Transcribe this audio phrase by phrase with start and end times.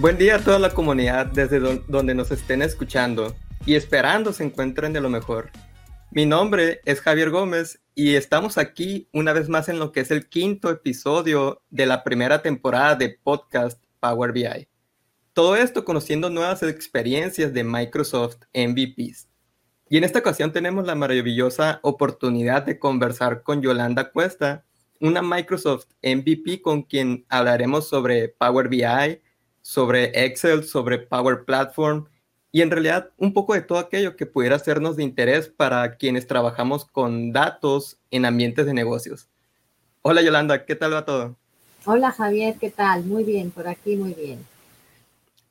[0.00, 3.36] Buen día a toda la comunidad desde donde nos estén escuchando
[3.66, 5.50] y esperando se encuentren de lo mejor.
[6.10, 10.10] Mi nombre es Javier Gómez y estamos aquí una vez más en lo que es
[10.10, 14.68] el quinto episodio de la primera temporada de podcast Power BI.
[15.34, 19.28] Todo esto conociendo nuevas experiencias de Microsoft MVPs.
[19.90, 24.64] Y en esta ocasión tenemos la maravillosa oportunidad de conversar con Yolanda Cuesta,
[24.98, 29.20] una Microsoft MVP con quien hablaremos sobre Power BI,
[29.70, 32.06] sobre Excel, sobre Power Platform
[32.50, 36.26] y en realidad un poco de todo aquello que pudiera sernos de interés para quienes
[36.26, 39.28] trabajamos con datos en ambientes de negocios.
[40.02, 41.36] Hola Yolanda, ¿qué tal va todo?
[41.84, 43.04] Hola Javier, ¿qué tal?
[43.04, 44.44] Muy bien, por aquí muy bien.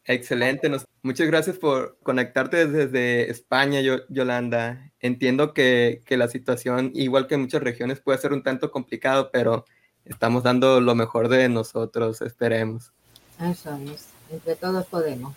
[0.04, 0.70] Excelente,
[1.02, 4.92] muchas gracias por conectarte desde España, Yolanda.
[5.00, 9.30] Entiendo que, que la situación, igual que en muchas regiones, puede ser un tanto complicado,
[9.32, 9.64] pero
[10.04, 12.92] estamos dando lo mejor de nosotros, esperemos.
[13.40, 15.36] Eso es, entre todos podemos.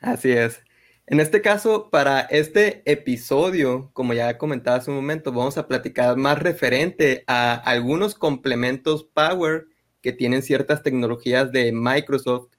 [0.00, 0.60] Así es.
[1.06, 6.16] En este caso, para este episodio, como ya comentaba hace un momento, vamos a platicar
[6.18, 9.68] más referente a algunos complementos Power
[10.02, 12.50] que tienen ciertas tecnologías de Microsoft.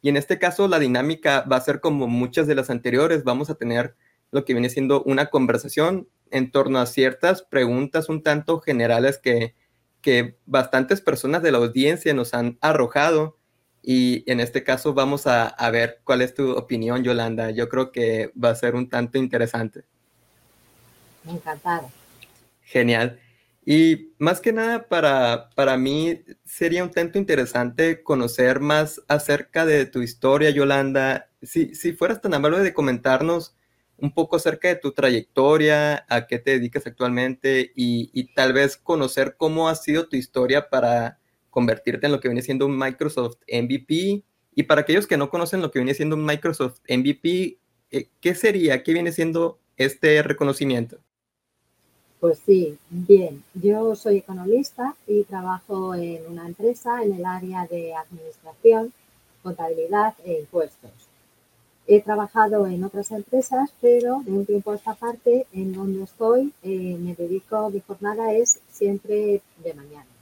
[0.00, 3.24] Y en este caso, la dinámica va a ser como muchas de las anteriores.
[3.24, 3.94] Vamos a tener
[4.30, 9.54] lo que viene siendo una conversación en torno a ciertas preguntas un tanto generales que,
[10.00, 13.37] que bastantes personas de la audiencia nos han arrojado
[13.90, 17.52] y en este caso vamos a, ver cuál es tu opinión, Yolanda.
[17.52, 19.86] Yo creo que va a ser un tanto interesante.
[21.26, 21.90] Encantado.
[22.64, 23.18] Genial.
[23.64, 29.86] Y más que nada para, para mí sería un tanto interesante conocer más acerca de
[29.86, 31.30] tu historia, Yolanda.
[31.40, 33.56] Si, si fueras tan amable de comentarnos
[33.96, 38.76] un poco acerca de tu trayectoria, a qué te dedicas actualmente y, y tal vez
[38.76, 41.17] conocer cómo ha sido tu historia para
[41.50, 44.22] convertirte en lo que viene siendo un Microsoft MVP.
[44.54, 47.58] Y para aquellos que no conocen lo que viene siendo un Microsoft MVP,
[47.90, 48.82] eh, ¿qué sería?
[48.82, 50.98] ¿Qué viene siendo este reconocimiento?
[52.20, 53.44] Pues sí, bien.
[53.54, 58.92] Yo soy economista y trabajo en una empresa en el área de administración,
[59.42, 60.90] contabilidad e impuestos.
[61.86, 66.52] He trabajado en otras empresas, pero de un tiempo a esta parte, en donde estoy,
[66.62, 70.17] eh, me dedico, mi jornada es siempre de mañana.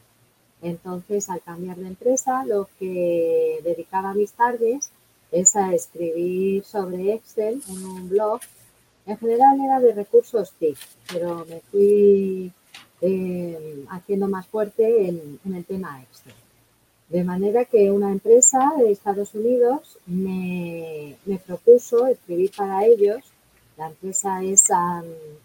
[0.67, 4.91] Entonces, al cambiar de empresa, lo que dedicaba mis tardes
[5.31, 8.41] es a escribir sobre Excel en un blog.
[9.07, 10.77] En general era de recursos TIC,
[11.13, 12.51] pero me fui
[13.01, 16.35] eh, haciendo más fuerte en, el tema Excel.
[17.11, 21.17] De manera que una empresa de Estados Unidos me,
[21.47, 23.23] propuso escribir para ellos.
[23.77, 24.65] La empresa es,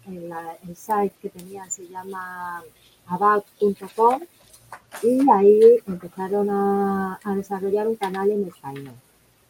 [0.08, 0.32] el,
[0.66, 2.64] el site que tenía se llama
[3.06, 4.22] about.com
[5.02, 8.94] y ahí empezaron a, desarrollar un canal en español.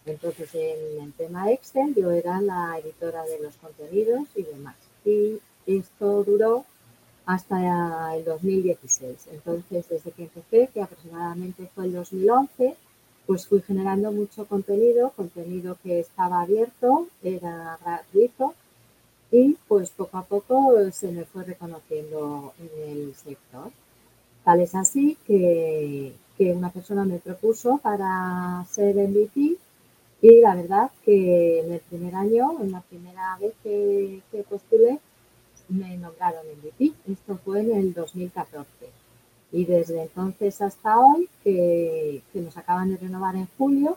[0.04, 4.76] Entonces, en el tema Excel, yo era la editora de los contenidos y demás.
[5.04, 6.64] Y esto duró
[7.26, 9.28] hasta el 2016.
[9.32, 12.76] Entonces, desde que empecé, que aproximadamente fue el 2011,
[13.26, 18.54] pues fui generando mucho contenido, contenido que estaba abierto, era gratuito
[19.30, 23.70] y pues poco a poco se me fue reconociendo en el sector.
[24.44, 29.56] Tal es así que, una persona me propuso para ser MVP
[30.22, 34.20] y la verdad que en el primer año, en la primera vez que,
[34.50, 34.98] postulé,
[35.68, 36.92] me nombraron MVP.
[37.12, 38.66] Esto fue en el 2014.
[39.52, 43.96] Y desde entonces hasta hoy, que, que nos acaban de renovar en julio,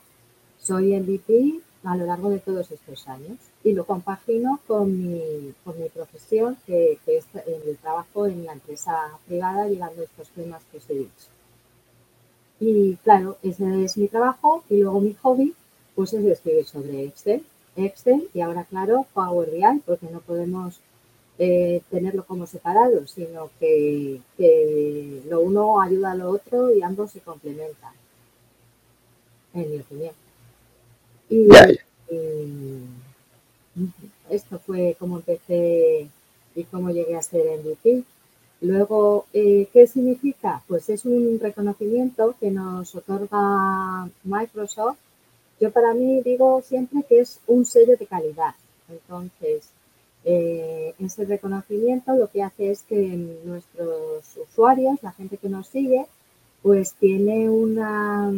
[0.59, 5.79] soy MVP a lo largo de todos estos años y lo compagino con mi, con
[5.79, 8.93] mi profesión, que, es el trabajo en la empresa
[9.27, 11.27] privada llevando estos temas que os he dicho.
[12.59, 15.53] Y claro, ese es mi trabajo y luego mi hobby
[15.93, 17.43] pues es escribir sobre Excel,
[17.75, 20.79] Excel y ahora claro Power BI porque no podemos
[21.37, 24.21] eh, tenerlo como separado, sino que,
[25.29, 27.93] lo uno ayuda a lo otro y ambos se complementan,
[29.53, 30.24] en mi opinión.
[31.29, 31.47] Y,
[34.29, 36.07] esto fue como empecé
[36.55, 38.03] y cómo llegué a ser MVP.
[38.61, 40.63] Luego, eh, ¿qué significa?
[40.67, 44.97] Pues es un reconocimiento que nos otorga Microsoft.
[45.59, 48.55] Yo para mí digo siempre que es un sello de calidad.
[48.89, 49.69] Entonces,
[50.23, 52.95] eh, ese reconocimiento lo que hace es que
[53.45, 56.07] nuestros usuarios, la gente que nos sigue,
[56.63, 58.31] pues tiene una,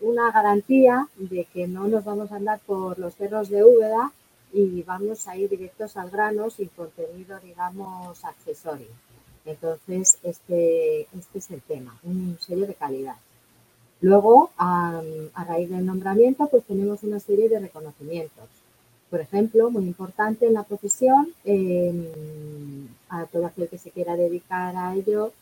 [0.00, 4.12] una garantía de que no nos vamos a andar por los cerros de Úbeda
[4.52, 8.88] y vamos a ir directos al grano sin contenido, digamos, accesorio.
[9.44, 13.16] Entonces, este, este es el tema, un sello de calidad.
[14.00, 15.02] Luego, a,
[15.46, 18.46] raíz del nombramiento, pues tenemos una serie de reconocimientos.
[19.10, 22.06] Por ejemplo, muy importante en la profesión, em,
[23.08, 25.32] a todo aquel que se quiera dedicar a ello,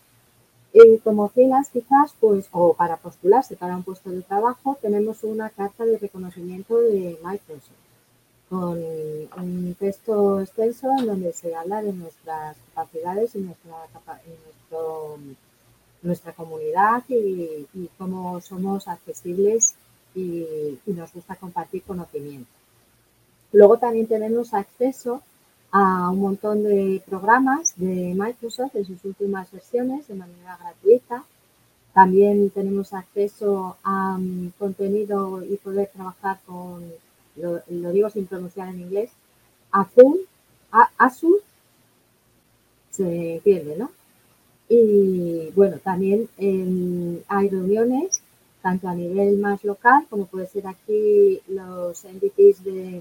[0.78, 5.48] eh, como filas quizás, pues, o para postularse para un puesto de trabajo, tenemos una
[5.48, 7.86] carta de reconocimiento de Microsoft
[8.50, 13.74] con un texto extenso en donde se habla de nuestras capacidades y nuestra,
[16.02, 19.74] nuestra comunidad y, cómo somos accesibles
[20.14, 22.50] y, nos gusta compartir conocimiento.
[23.52, 25.22] Luego también tenemos acceso
[25.72, 31.24] a un montón de programas de Microsoft en sus últimas versiones de manera gratuita.
[31.92, 36.84] También tenemos acceso a mm, contenido y poder trabajar con
[37.36, 39.10] lo, digo sin pronunciar en inglés,
[39.70, 40.20] Azul,
[40.98, 41.36] Azul,
[42.90, 43.90] se pierde, ¿no?
[44.68, 48.22] Y bueno, también em, hay reuniones
[48.66, 53.00] tanto a nivel más local, como puede ser aquí los MVPs de,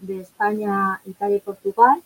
[0.00, 2.02] de, España, Italia y Portugal,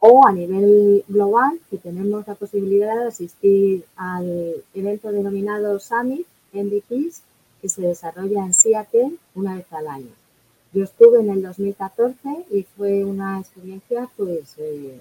[0.00, 7.22] o a nivel global, que tenemos la posibilidad de asistir al evento denominado Summit MVPs,
[7.62, 10.14] que se desarrolla en Seattle una vez al año.
[10.72, 15.00] Yo estuve en el 2014 y fue una experiencia pues eh,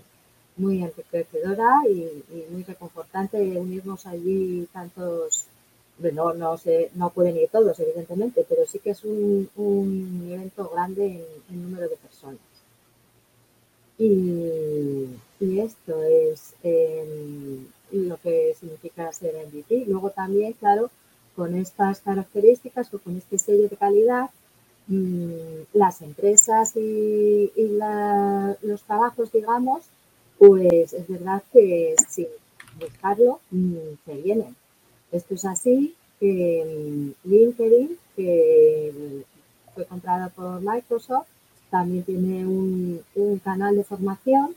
[0.58, 5.48] muy enriquecedora y, muy reconfortante unirnos allí tantos,
[5.98, 9.50] bueno, no, sé, no pueden ir todos evidentemente, pero sí que es un,
[10.32, 12.40] evento grande en, número de personas.
[13.98, 15.08] Y,
[15.40, 19.86] esto es em, lo que significa ser MVP.
[19.88, 20.90] Luego también, claro,
[21.36, 24.30] con estas características o con este sello de calidad,
[24.88, 27.52] Mm, las empresas y,
[28.62, 29.84] los trabajos, digamos,
[30.38, 32.28] pues es verdad que sin
[32.80, 33.76] buscarlo mm,
[34.06, 34.56] se vienen.
[35.14, 39.24] Esto es así mm, LinkedIn, que
[39.76, 41.28] fue comprado por Microsoft,
[41.70, 43.04] también tiene un,
[43.44, 44.56] canal de formación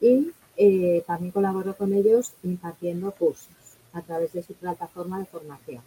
[0.00, 3.48] y eh, también colaboró con ellos impartiendo cursos
[3.92, 5.82] a través de su plataforma de formación.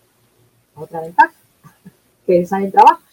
[0.75, 1.33] Otra ventaja,
[2.25, 3.12] que salen trabajos.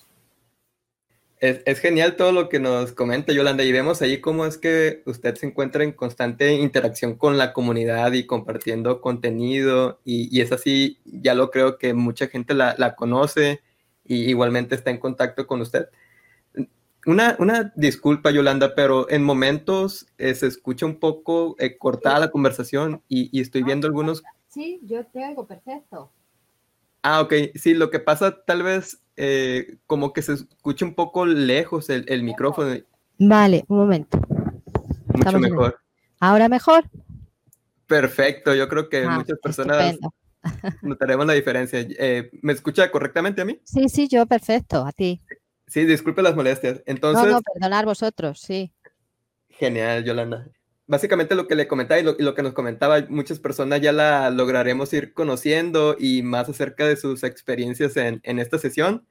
[1.40, 5.36] Es, genial todo lo que nos comenta Yolanda y vemos ahí cómo es que usted
[5.36, 11.34] se encuentra en constante interacción con la comunidad y compartiendo contenido y, es así, ya
[11.34, 13.62] lo creo que mucha gente la, conoce
[14.04, 15.88] y igualmente está en contacto con usted.
[17.06, 22.30] Una, una disculpa Yolanda, pero en momentos eh, se escucha un poco eh, cortada la
[22.30, 24.22] conversación y, y estoy viendo algunos...
[24.48, 26.12] Sí, yo te oigo perfecto.
[27.02, 27.32] Ah, ok.
[27.54, 32.22] Sí, lo que pasa tal vez eh, como que se escucha un poco lejos el,
[32.22, 32.74] micrófono.
[33.18, 34.20] Vale, un momento.
[35.14, 35.78] Mucho mejor.
[36.20, 36.84] ¿Ahora mejor?
[37.86, 39.98] Perfecto, yo creo que ah, muchas personas
[40.82, 41.80] notaremos la diferencia.
[41.80, 43.60] Eh, ¿Me escucha correctamente a mí?
[43.64, 45.20] Sí, sí, yo perfecto, a ti.
[45.66, 46.82] Sí, disculpe las molestias.
[46.86, 48.72] Entonces, no, no, perdonar vosotros, sí.
[49.48, 50.46] Genial, Yolanda
[50.90, 54.92] básicamente lo que le comentaba y lo, que nos comentaba, muchas personas ya la lograremos
[54.92, 59.06] ir conociendo y más acerca de sus experiencias en, esta sesión.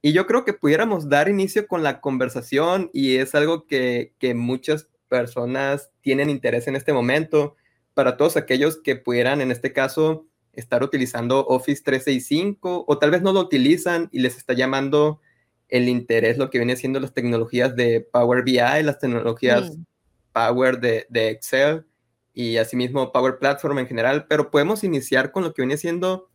[0.00, 4.88] Y yo creo que pudiéramos dar inicio con la conversación y es algo que, muchas
[5.08, 7.56] personas tienen interés en este momento.
[7.94, 13.22] Para todos aquellos que pudieran, en este caso, estar utilizando Office 365 o tal vez
[13.22, 15.20] no lo utilizan y les está llamando
[15.68, 19.76] el interés lo que viene siendo las tecnologías de Power BI, las tecnologías
[20.38, 21.84] Power de, Excel
[22.32, 26.28] y asimismo Power Platform en general, pero podemos iniciar con lo que viene siendo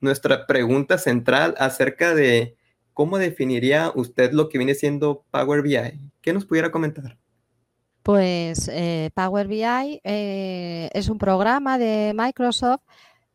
[0.00, 2.56] nuestra pregunta central acerca de
[2.94, 6.12] cómo definiría usted lo que viene siendo Power BI.
[6.20, 7.18] ¿Qué nos pudiera comentar?
[8.04, 12.82] Pues eh, Power BI eh, es un programa de Microsoft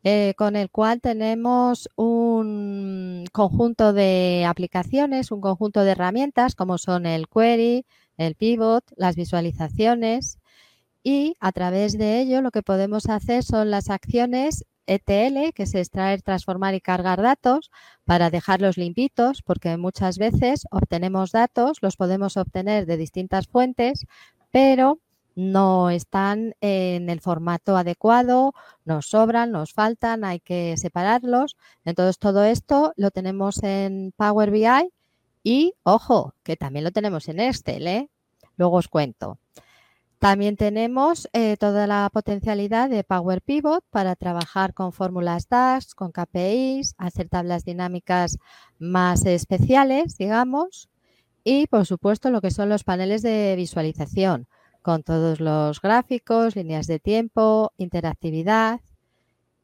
[0.04, 7.04] eh, con el cual tenemos un conjunto de aplicaciones, un conjunto de herramientas como son
[7.04, 7.84] el Query,
[8.16, 10.38] el pivot, las visualizaciones
[11.02, 15.74] y a través de ello lo que podemos hacer son las acciones ETL, que es
[15.74, 17.70] extraer, transformar y cargar datos
[18.04, 24.06] para dejarlos limpitos, porque muchas veces obtenemos datos, los podemos obtener de distintas fuentes,
[24.50, 24.98] pero
[25.36, 28.52] no están en el formato adecuado,
[28.84, 31.56] nos sobran, nos faltan, hay que separarlos.
[31.84, 34.90] Entonces todo esto lo tenemos en Power BI
[35.44, 38.10] y ojo, que también lo tenemos en Excel, ¿eh?
[38.56, 39.38] luego os cuento.
[40.18, 46.12] También tenemos eh, toda la potencialidad de Power Pivot para trabajar con fórmulas DAX, con
[46.12, 48.38] KPIs, hacer tablas dinámicas
[48.78, 50.88] más especiales, digamos,
[51.44, 54.48] y por supuesto lo que son los paneles de visualización,
[54.80, 58.80] con todos los gráficos, líneas de tiempo, interactividad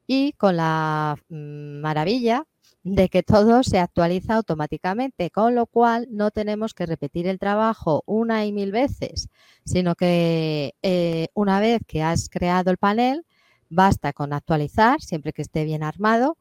[0.06, 2.44] y con la mm, maravilla
[2.82, 8.02] de que todo se actualiza automáticamente, con lo cual no tenemos que repetir el trabajo
[8.06, 9.28] una y mil veces,
[9.64, 13.26] sino que eh, una vez que has creado el panel,
[13.68, 16.38] basta con actualizar, siempre que esté bien armado,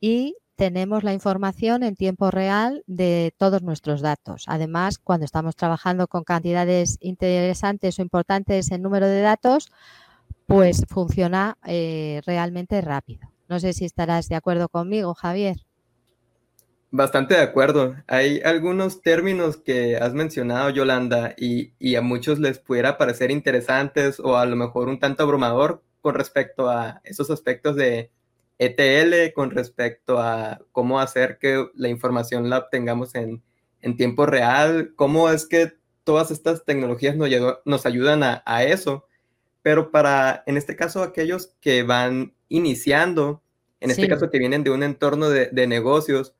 [0.00, 4.44] y tenemos la información en tiempo real de todos nuestros datos.
[4.46, 9.72] Además, cuando estamos trabajando con cantidades interesantes o importantes en número de datos,
[10.46, 13.32] pues funciona eh, realmente rápido.
[13.48, 15.56] No sé si estarás de acuerdo conmigo, Javier.
[16.92, 17.94] Bastante de acuerdo.
[18.08, 24.18] Hay algunos términos que has mencionado, Yolanda, y, y, a muchos les pudiera parecer interesantes
[24.18, 28.10] o a lo mejor un tanto abrumador con respecto a esos aspectos de
[28.58, 33.42] ETL, con respecto a cómo hacer que la información la obtengamos en,
[33.82, 37.30] en tiempo real, cómo es que todas estas tecnologías nos,
[37.64, 39.06] nos ayudan a, a eso.
[39.62, 43.42] Pero para, en este caso, aquellos que van iniciando,
[43.78, 46.34] en este caso que vienen de un entorno de, de negocios,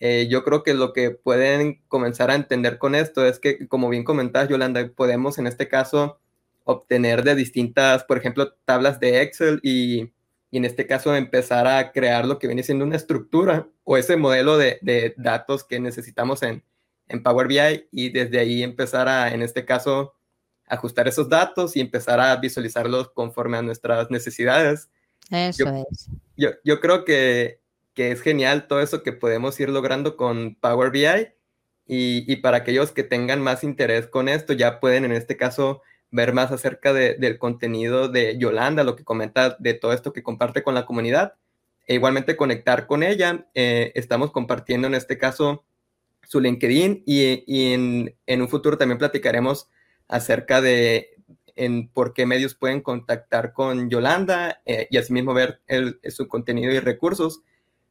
[0.00, 3.90] eh, yo creo que lo que pueden comenzar a entender con esto es que, como
[3.90, 6.18] bien comentabas, Yolanda, podemos en este caso
[6.64, 10.12] obtener de distintas, por ejemplo, tablas de Excel y,
[10.50, 14.16] y en este caso empezar a crear lo que viene siendo una estructura o ese
[14.16, 16.64] modelo de, de datos que necesitamos en,
[17.08, 20.14] en Power BI y desde ahí empezar a, en este caso,
[20.66, 24.88] ajustar esos datos y empezar a visualizarlos conforme a nuestras necesidades.
[25.30, 26.08] Eso es.
[26.36, 27.59] Yo, yo creo que
[28.00, 31.04] que es genial todo eso que podemos ir logrando con Power BI.
[31.86, 35.82] Y, y, para aquellos que tengan más interés con esto, ya pueden en este caso
[36.10, 40.22] ver más acerca de, del contenido de Yolanda, lo que comenta de todo esto que
[40.22, 41.34] comparte con la comunidad.
[41.86, 43.48] E igualmente conectar con ella.
[43.52, 45.66] Eh, estamos compartiendo en este caso
[46.22, 49.68] su LinkedIn y, y en, en, un futuro también platicaremos
[50.08, 51.18] acerca de
[51.54, 56.72] en por qué medios pueden contactar con Yolanda eh, y asimismo ver el, su contenido
[56.72, 57.42] y recursos.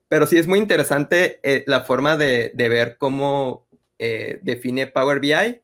[0.09, 3.67] Pero sí es muy interesante eh, la forma de, de, ver cómo
[3.99, 5.61] eh, define Power BI.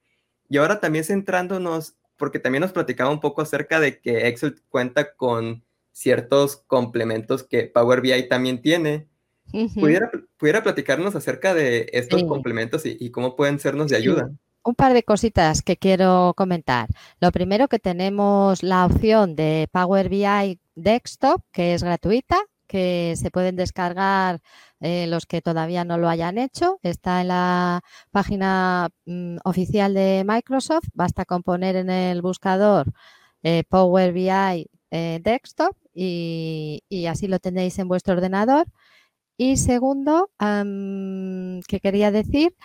[0.47, 5.15] Y ahora también centrándonos, porque también nos platicaba un poco acerca de que Excel cuenta
[5.15, 9.07] con ciertos complementos que Power BI también tiene.
[9.51, 9.79] Uh -huh.
[9.79, 12.27] ¿Pudiera, ¿Pudiera, platicarnos acerca de estos sí.
[12.27, 14.27] complementos y, y, cómo pueden sernos de ayuda?
[14.29, 14.37] Sí.
[14.63, 16.89] Un par de cositas que quiero comentar.
[17.19, 23.31] Lo primero que tenemos la opción de Power BI Desktop, que es gratuita, que se
[23.31, 24.41] pueden descargar
[24.79, 26.79] eh, los que todavía no lo hayan hecho.
[26.83, 27.81] Está en la
[28.11, 30.85] página mm, oficial de Microsoft.
[30.93, 32.91] Basta con poner en el buscador
[33.43, 38.67] eh, Power BI eh, Desktop y, así lo tenéis en vuestro ordenador.
[39.37, 42.55] Y segundo, que quería decir,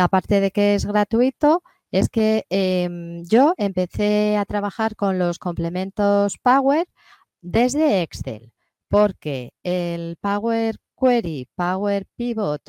[0.00, 6.38] aparte de que es gratuito, es que em, yo empecé a trabajar con los complementos
[6.42, 6.86] Power
[7.42, 8.53] desde Excel
[8.94, 12.62] porque el Power Query, Power Pivot,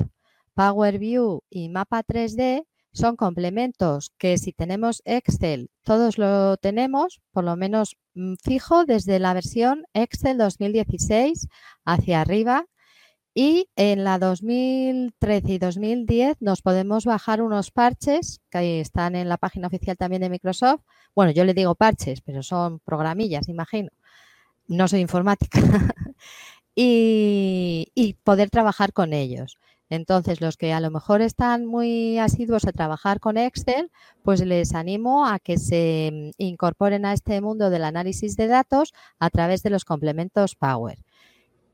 [0.54, 7.44] Power View y Mapa 3D son complementos que si tenemos Excel, todos lo tenemos, por
[7.44, 11.46] lo menos mm, fijo desde la versión Excel 2016
[11.84, 12.66] hacia arriba.
[13.32, 19.36] Y en la 2013 y 2010 nos podemos bajar unos parches que están en la
[19.36, 20.80] página oficial también de Microsoft.
[21.14, 23.90] Bueno, yo le digo parches, pero son programillas, imagino
[24.68, 25.60] no soy informática,
[26.74, 29.58] y, poder trabajar con ellos.
[29.88, 33.90] Entonces, los que a lo mejor están muy asiduos a trabajar con Excel,
[34.22, 39.30] pues les animo a que se incorporen a este mundo del análisis de datos a
[39.30, 40.98] través de los complementos Power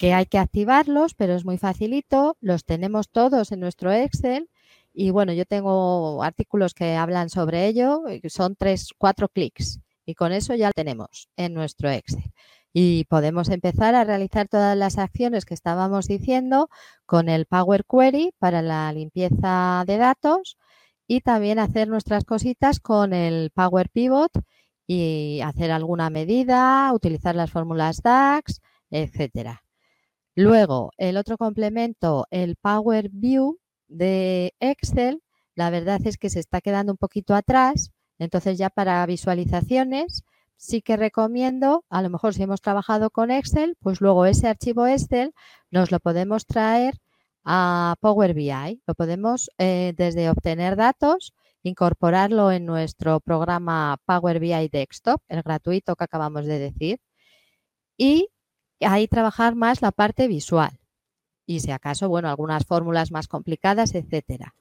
[0.03, 4.51] que hay que activarlos, pero es muy facilito, los tenemos todos en nuestro Excel
[4.93, 10.33] y bueno, yo tengo artículos que hablan sobre ello, son tres, cuatro clics y con
[10.33, 12.33] eso ya lo tenemos en nuestro Excel
[12.73, 16.69] y podemos empezar a realizar todas las acciones que estábamos diciendo
[17.07, 20.57] con el Power Query para la limpieza de datos
[21.07, 24.33] y también hacer nuestras cositas con el Power Pivot
[24.87, 28.61] y hacer alguna medida, utilizar las fórmulas DAX,
[28.91, 29.63] etcétera.
[30.35, 35.23] Luego, el otro complemento, el Power View de Excel,
[35.55, 40.25] la verdad es que se está quedando un poquito atrás, entonces ya para visualizaciones
[40.57, 44.87] sí que recomiendo, a lo mejor si hemos trabajado con Excel, pues luego ese archivo
[44.87, 45.35] Excel
[45.71, 46.99] nos lo podemos traer
[47.45, 48.83] a Power BI.
[48.87, 55.97] Lo podemos eh, desde obtener datos, incorporarlo en nuestro programa Power BI Desktop, el gratuito
[55.97, 57.01] que acabamos de decir,
[57.97, 58.29] y
[58.81, 60.79] ahí trabajar más la parte visual.
[61.47, 64.55] Y si acaso, bueno, algunas fórmulas más complicadas, etcétera.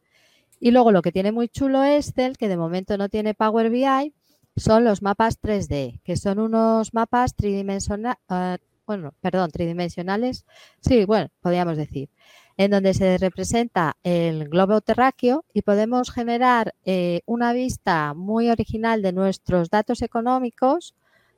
[0.59, 4.13] Y luego lo que tiene muy chulo Excel, que de momento no tiene Power BI,
[4.61, 10.45] son los mapas 3D, que son unos mapas tridimensionales, uh, bueno, perdón, tridimensionales,
[10.81, 12.09] sí, bueno, podríamos decir,
[12.57, 19.01] en donde se representa el globo terráqueo y podemos generar eh, una vista muy original
[19.01, 20.93] de nuestros datos económicos,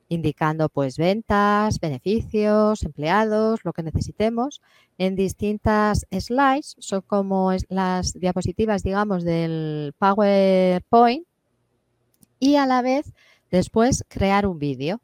[0.10, 4.62] indicando pues ventas, beneficios, empleados, lo que necesitemos,
[4.98, 11.25] en distintas slides, son como las diapositivas, digamos, del PowerPoint,
[12.43, 13.13] y a la vez
[13.51, 15.00] después crear un vídeo.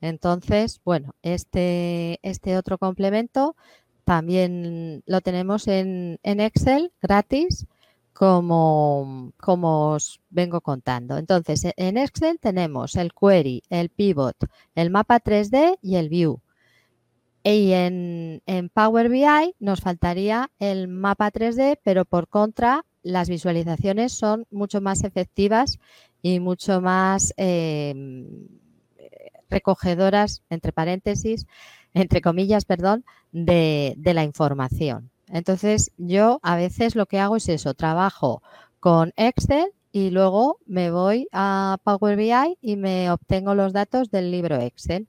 [0.00, 3.56] Entonces, bueno, este, este otro complemento
[4.04, 7.66] también lo tenemos en, Excel gratis,
[8.14, 11.18] como, como, os vengo contando.
[11.18, 14.36] Entonces, e, en Excel tenemos el query, el pivot,
[14.74, 16.40] el mapa 3D y el view.
[17.44, 24.12] Y en, en, Power BI nos faltaría el mapa 3D, pero por contra las visualizaciones
[24.12, 25.78] son mucho más efectivas
[26.22, 28.26] y mucho más em,
[29.50, 31.46] recogedoras, entre paréntesis,
[31.94, 35.10] entre comillas, perdón, de, la información.
[35.28, 38.42] Entonces, yo a veces lo que hago es eso, trabajo
[38.80, 44.30] con Excel y luego me voy a Power BI y me obtengo los datos del
[44.30, 45.06] libro Excel.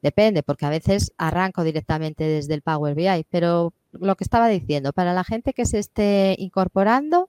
[0.00, 4.92] Depende, porque a veces arranco directamente desde el Power BI, pero lo que estaba diciendo,
[4.92, 7.28] para la gente que se esté incorporando,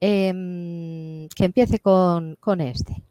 [0.00, 3.02] em, que empiece con, con este.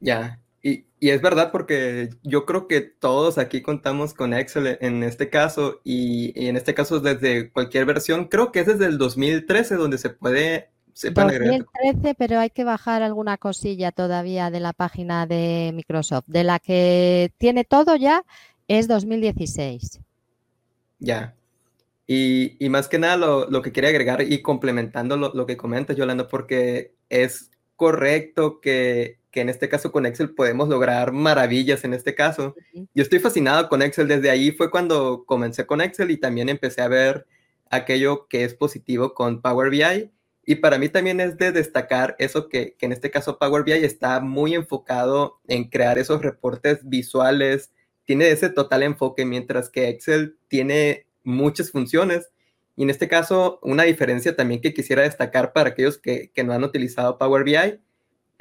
[0.00, 5.28] Ya, y, es verdad porque yo creo que todos aquí contamos con Excel en este
[5.30, 9.98] caso y, en este caso desde cualquier versión, creo que es desde el 2013 donde
[9.98, 10.70] se puede...
[10.94, 16.26] Se 2013, pero hay que bajar alguna cosilla todavía de la página de Microsoft.
[16.26, 18.24] De la que tiene todo ya
[18.68, 20.00] es 2016.
[20.98, 21.34] Ya.
[22.06, 26.28] Y, más que nada lo, que quería agregar y complementando lo, lo que comentas, Yolanda,
[26.28, 32.14] porque es correcto que que en este caso con Excel podemos lograr maravillas en este
[32.14, 32.54] caso.
[32.94, 36.82] Yo estoy fascinado con Excel, desde ahí fue cuando comencé con Excel y también empecé
[36.82, 37.26] a ver
[37.70, 40.10] aquello que es positivo con Power BI.
[40.44, 43.72] Y para mí también es de destacar eso que, que en este caso Power BI
[43.72, 47.72] está muy enfocado en crear esos reportes visuales,
[48.04, 52.30] tiene ese total enfoque, mientras que Excel tiene muchas funciones.
[52.76, 56.52] Y en este caso, una diferencia también que quisiera destacar para aquellos que, que no
[56.52, 57.80] han utilizado Power BI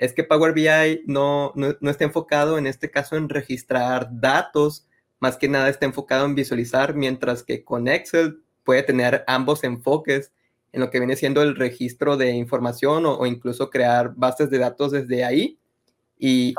[0.02, 4.88] es que Power BI no, no, está enfocado en este caso en registrar datos,
[5.20, 10.32] más que nada está enfocado en visualizar, mientras que con Excel puede tener ambos enfoques
[10.72, 14.92] en lo que viene siendo el registro de información o, incluso crear bases de datos
[14.92, 15.60] desde ahí.
[16.18, 16.56] Y,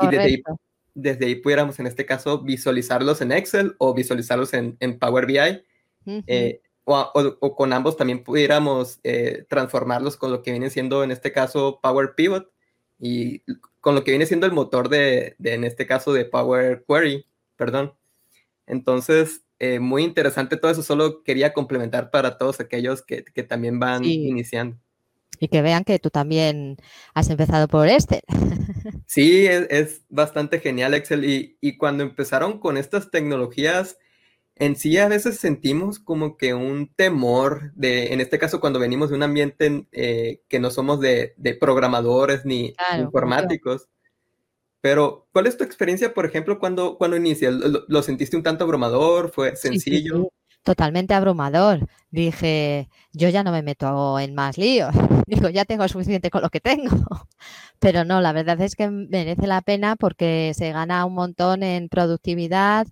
[0.95, 5.65] desde, ahí, pudiéramos en este caso visualizarlos en Excel o visualizarlos en, Power BI.
[6.05, 11.31] Eh, o, con ambos también pudiéramos eh, transformarlos con lo que viene siendo en este
[11.31, 12.53] caso Power Pivot,
[12.99, 13.41] y
[13.81, 17.25] con lo que viene siendo el motor de, en este caso, de Power Query,
[17.57, 17.93] perdón.
[18.65, 24.05] Entonces, eh, muy interesante todo eso, solo quería complementar para todos aquellos que, también van
[24.05, 24.77] iniciando.
[25.37, 26.77] Y que vean que tú también
[27.13, 28.21] has empezado por este.
[29.05, 31.23] Sí, es, bastante genial Excel.
[31.23, 33.97] Y, y, cuando empezaron con estas tecnologías,
[34.55, 39.09] en sí a veces sentimos como que un temor de, en este caso, cuando venimos
[39.09, 43.89] de un ambiente eh, que no somos de, programadores ni informáticos.
[44.81, 47.53] Pero, ¿cuál es tu experiencia, por ejemplo, cuando, cuando inicias?
[47.87, 49.31] ¿Lo, sentiste un tanto abrumador?
[49.31, 50.29] ¿Fue sencillo?
[50.63, 51.87] Totalmente abrumador.
[52.09, 54.93] Dije, yo ya no me meto en más líos.
[55.27, 56.89] Digo, ya tengo suficiente con lo que tengo.
[57.79, 61.89] Pero no, la verdad es que merece la pena porque se gana un montón en
[61.89, 62.87] productividad,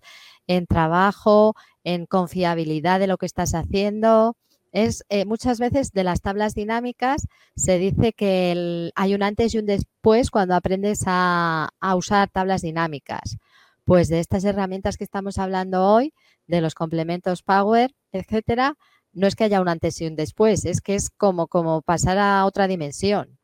[0.57, 4.35] en trabajo, en confiabilidad de lo que estás haciendo.
[4.73, 9.59] Es eh, muchas veces de las tablas dinámicas se dice que hay un antes y
[9.59, 13.37] un después cuando aprendes a, usar tablas dinámicas.
[13.85, 16.13] Pues de estas herramientas que estamos hablando hoy,
[16.47, 18.75] de los complementos Power, etcétera,
[19.13, 22.17] no es que haya un antes y un después, es que es como, como pasar
[22.17, 23.39] a otra dimensión.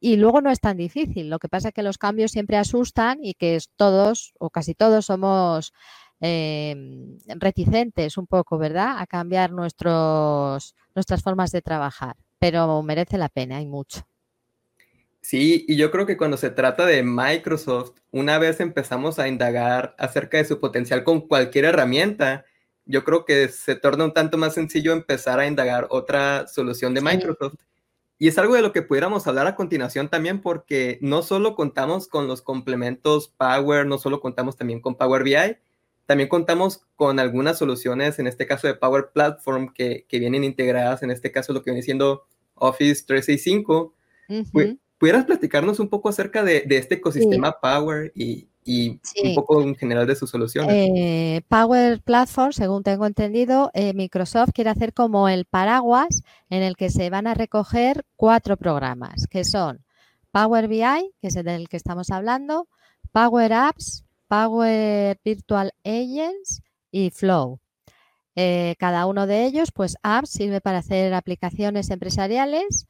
[0.00, 1.30] Y luego no es tan difícil.
[1.30, 5.06] Lo que pasa es que los cambios siempre asustan y que todos o casi todos
[5.06, 5.72] somos
[6.24, 13.28] Em, reticentes un poco, ¿verdad?, a cambiar nuestros, nuestras formas de trabajar, pero merece la
[13.28, 14.06] pena, hay mucho.
[15.20, 19.96] Sí, y yo creo que cuando se trata de Microsoft, una vez empezamos a indagar
[19.98, 22.44] acerca de su potencial con cualquier herramienta,
[22.84, 27.00] yo creo que se torna un tanto más sencillo empezar a indagar otra solución de
[27.00, 27.54] Microsoft.
[28.20, 32.06] Y es algo de lo que pudiéramos hablar a continuación también porque no solo contamos
[32.06, 35.56] con los complementos Power, no solo contamos también con Power BI,
[36.06, 41.10] también contamos con algunas soluciones, en este caso de Power Platform, que, vienen integradas, en
[41.10, 43.94] este caso lo que viene siendo Office 365.
[44.98, 50.06] ¿Pudieras platicarnos un poco acerca de, este ecosistema Power y, y un poco en general
[50.06, 50.72] de sus soluciones.
[50.72, 56.76] Eh, Power Platform, según tengo entendido, eh, Microsoft quiere hacer como el paraguas en el
[56.76, 59.84] que se van a recoger cuatro programas, que son
[60.30, 62.68] Power BI, que es el del que estamos hablando,
[63.10, 67.60] Power Apps, Power Virtual Agents y Flow.
[68.34, 72.86] Eh, cada uno de ellos, pues apps sirve para hacer aplicaciones empresariales,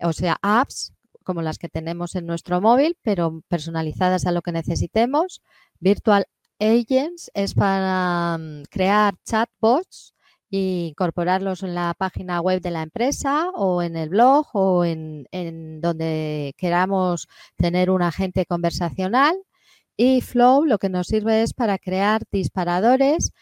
[0.00, 4.52] o sea, apps como las que tenemos en nuestro móvil, pero personalizadas a lo que
[4.52, 5.42] necesitemos.
[5.80, 6.24] Virtual
[6.58, 10.14] Agents es para mm, crear chatbots
[10.50, 15.26] e incorporarlos en la página web de la empresa o en el blog o en,
[15.82, 19.36] donde queramos tener un agente conversacional.
[19.96, 23.32] Y Flow lo que nos sirve es para crear disparadores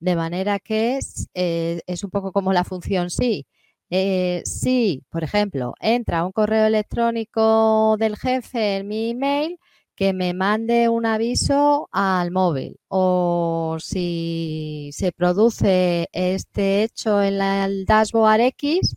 [0.00, 3.46] de manera que es, eh, es un poco como la función sí.
[3.90, 9.58] Eh, si, por ejemplo, entra un correo electrónico del jefe en mi email,
[9.96, 17.84] que me mande un aviso al móvil o si se produce este hecho en el
[17.86, 18.94] dashboard X,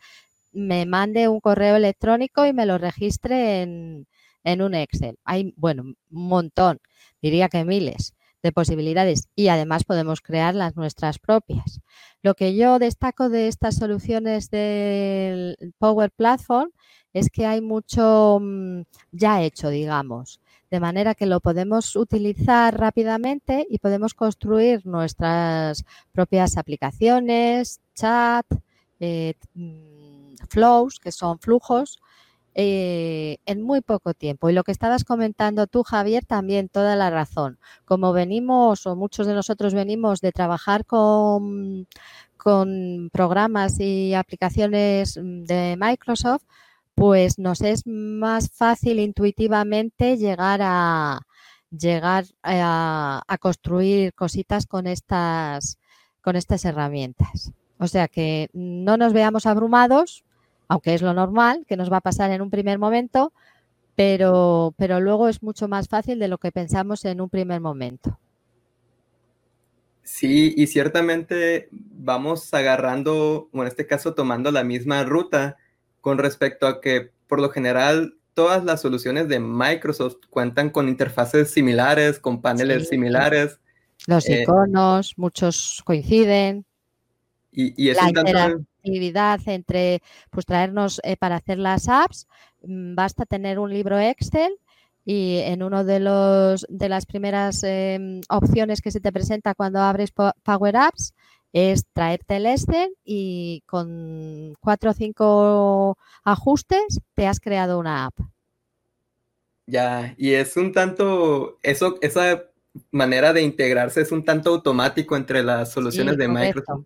[0.54, 4.08] me mande un correo electrónico y me lo registre en,
[4.44, 5.18] en un Excel.
[5.24, 6.80] Hay, bueno, un montón,
[7.22, 11.82] diría que miles de posibilidades y además podemos crear las nuestras propias.
[12.22, 16.72] Lo que yo destaco de estas soluciones del Power Platform
[17.14, 23.66] es que hay mucho mm, ya hecho, digamos, de manera que lo podemos utilizar rápidamente
[23.70, 28.46] y podemos construir nuestras propias aplicaciones, chat,
[29.00, 32.00] eh, mm, flows, que son flujos,
[32.60, 34.50] eh, en muy poco tiempo.
[34.50, 37.60] Y lo que estabas comentando tú, Javier, también toda la razón.
[37.86, 41.88] Como venimos, o muchos de nosotros venimos de trabajar con,
[42.36, 46.46] con programas y aplicaciones de Microsoft,
[46.96, 51.22] pues nos es más fácil intuitivamente llegar a
[51.70, 55.78] llegar a, a construir cositas con estas
[56.22, 57.52] con estas herramientas.
[57.78, 60.24] O sea que no nos veamos abrumados
[60.68, 63.34] aunque es lo normal que nos va a pasar en un primer momento,
[63.96, 68.20] pero, pero luego es mucho más fácil de lo que pensamos en un primer momento.
[70.04, 75.58] Sí, y ciertamente vamos agarrando, o en este caso tomando la misma ruta
[76.00, 81.52] con respecto a que por lo general todas las soluciones de Microsoft cuentan con interfaces
[81.52, 83.60] similares, con paneles similares.
[84.06, 86.64] Los eh, iconos, muchos coinciden.
[87.52, 88.22] Y, es tanto
[89.46, 92.28] entre pues traernos eh, para hacer las apps,
[92.64, 94.54] mm, basta tener un libro Excel
[95.06, 99.80] y en uno de los de las primeras em, opciones que se te presenta cuando
[99.80, 101.14] abres Power Apps
[101.54, 108.16] es traerte el Excel y con cuatro o cinco ajustes te has creado una app.
[109.66, 112.44] Ya, y es un tanto, eso, esa
[112.92, 116.86] manera de integrarse es un tanto automático entre las soluciones de Microsoft.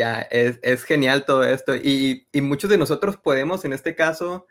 [0.00, 1.76] Ya, es, genial todo esto.
[1.76, 4.46] Y, muchos de nosotros podemos, en este caso,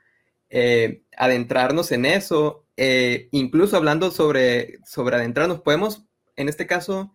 [0.52, 2.68] eh, adentrarnos en eso.
[2.78, 7.12] Eh, incluso hablando sobre, sobre adentrarnos, podemos, en este caso,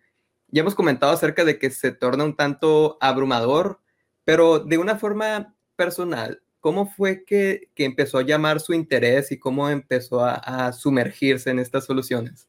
[0.48, 3.78] ya hemos comentado acerca de que se torna un tanto abrumador,
[4.24, 9.70] pero de una forma personal, ¿cómo fue que, empezó a llamar su interés y cómo
[9.70, 12.48] empezó a sumergirse en estas soluciones?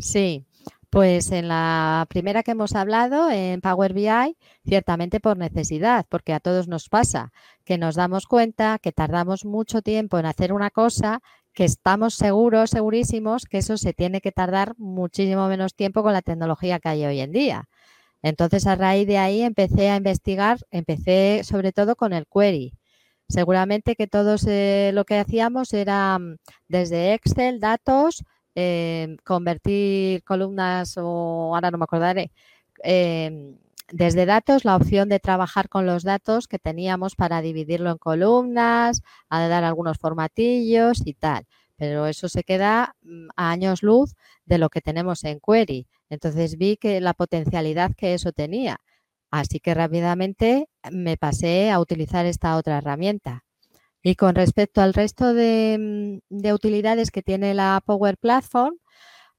[0.00, 0.44] Sí,
[0.90, 6.40] pues en la primera que hemos hablado, en Power BI, ciertamente por necesidad, porque a
[6.40, 7.32] todos nos pasa
[7.64, 11.20] que nos damos cuenta que tardamos mucho tiempo en hacer una cosa
[11.52, 16.22] que estamos seguros, segurísimos, que eso se tiene que tardar muchísimo menos tiempo con la
[16.22, 17.68] tecnología que hay hoy en día.
[18.22, 22.74] Entonces, a raíz de ahí empecé a investigar, empecé sobre todo con el query.
[23.28, 26.36] Seguramente que todos eh, lo que hacíamos era mm,
[26.68, 28.24] desde Excel, datos,
[28.58, 32.32] Em, convertir columnas o ahora no me acordaré.
[32.82, 33.58] Em,
[33.92, 39.02] desde datos, la opción de trabajar con los datos que teníamos para dividirlo en columnas,
[39.28, 41.46] a dar algunos formatillos y tal.
[41.76, 44.14] Pero eso se queda mm, a años luz
[44.46, 45.86] de lo que tenemos en Query.
[46.10, 48.80] Entonces vi que la potencialidad que eso tenía.
[49.30, 53.45] Así que rápidamente me pasé a utilizar esta otra herramienta.
[54.06, 58.76] Y con respecto al resto mm, de, utilidades que tiene la Power Platform,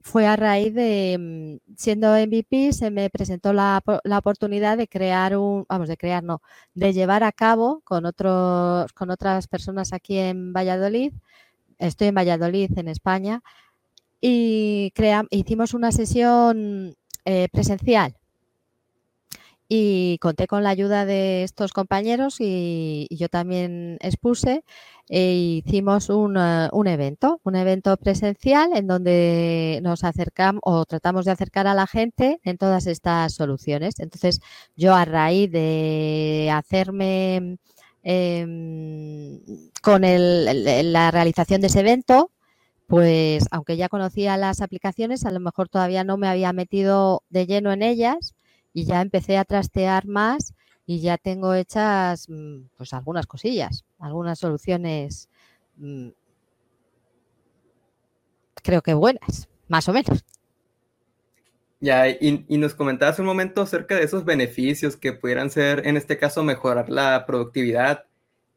[0.01, 3.81] fue a raíz de, mm, siendo MVP, se me presentó la,
[4.17, 6.41] oportunidad de crear un, vamos, de crear, no,
[6.73, 11.13] de llevar a cabo con otros, con otras personas aquí en Valladolid.
[11.79, 13.41] Estoy en Valladolid, en España,
[14.19, 14.91] y
[15.31, 18.17] hicimos una sesión eh, presencial
[19.69, 24.63] y conté con la ayuda de estos compañeros y, yo también expuse
[25.09, 31.25] e hicimos un, eh, un, evento, un evento presencial en donde nos acercamos o tratamos
[31.25, 33.99] de acercar a la gente en todas estas soluciones.
[33.99, 34.41] Entonces,
[34.75, 37.57] yo a raíz de hacerme
[38.03, 39.39] em,
[39.81, 42.31] con el, la realización de ese evento,
[42.87, 47.45] pues aunque ya conocía las aplicaciones, a lo mejor todavía no me había metido de
[47.47, 48.36] lleno en ellas
[48.77, 50.53] y ya empecé a trastear más
[50.85, 55.29] y ya tengo hechas mm, pues algunas cosillas, algunas soluciones
[55.77, 56.09] mm,
[58.53, 60.23] creo que buenas, más o menos.
[61.79, 65.97] Ya, y, y, nos comentabas un momento acerca de esos beneficios que pudieran ser, en
[65.97, 68.05] este caso, mejorar la productividad,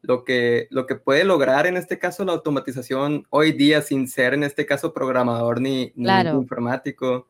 [0.03, 4.35] lo que, lo que puede lograr en este caso la automatización hoy día sin ser,
[4.35, 7.27] en este caso, programador ni, ni informático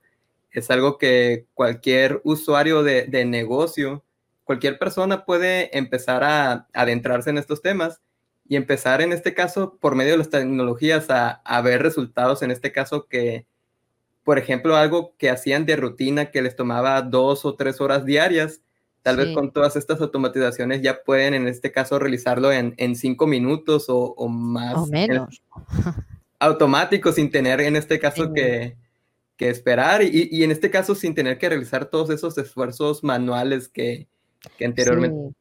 [0.53, 4.05] es algo que cualquier usuario de, negocio,
[4.45, 8.01] cualquier persona puede empezar a, adentrarse en estos temas
[8.49, 12.73] y empezar en este caso por medio de las tecnologías a, ver resultados, en este
[12.73, 13.47] caso que,
[14.25, 18.61] por ejemplo, algo que hacían de rutina que les tomaba dos o tres horas diarias,
[19.03, 23.87] tal vez con todas estas automatizaciones ya pueden en este caso realizarlo en, cinco minutos
[23.89, 24.77] o, más.
[24.77, 25.43] O menos.
[26.41, 28.77] automático sin tener en este caso que
[29.40, 34.07] que esperar y, en este caso sin tener que realizar todos esos esfuerzos manuales que,
[34.62, 35.35] anteriormente.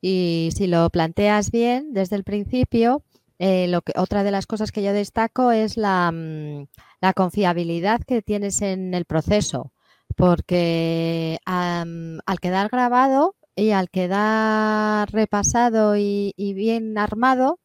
[0.00, 3.04] Y si lo planteas bien desde el principio,
[3.38, 6.66] eh, lo que, otra de las cosas que yo destaco es la, mm,
[7.14, 9.72] confiabilidad que tienes en el proceso,
[10.16, 17.60] porque al quedar grabado y al quedar repasado y, y bien armado,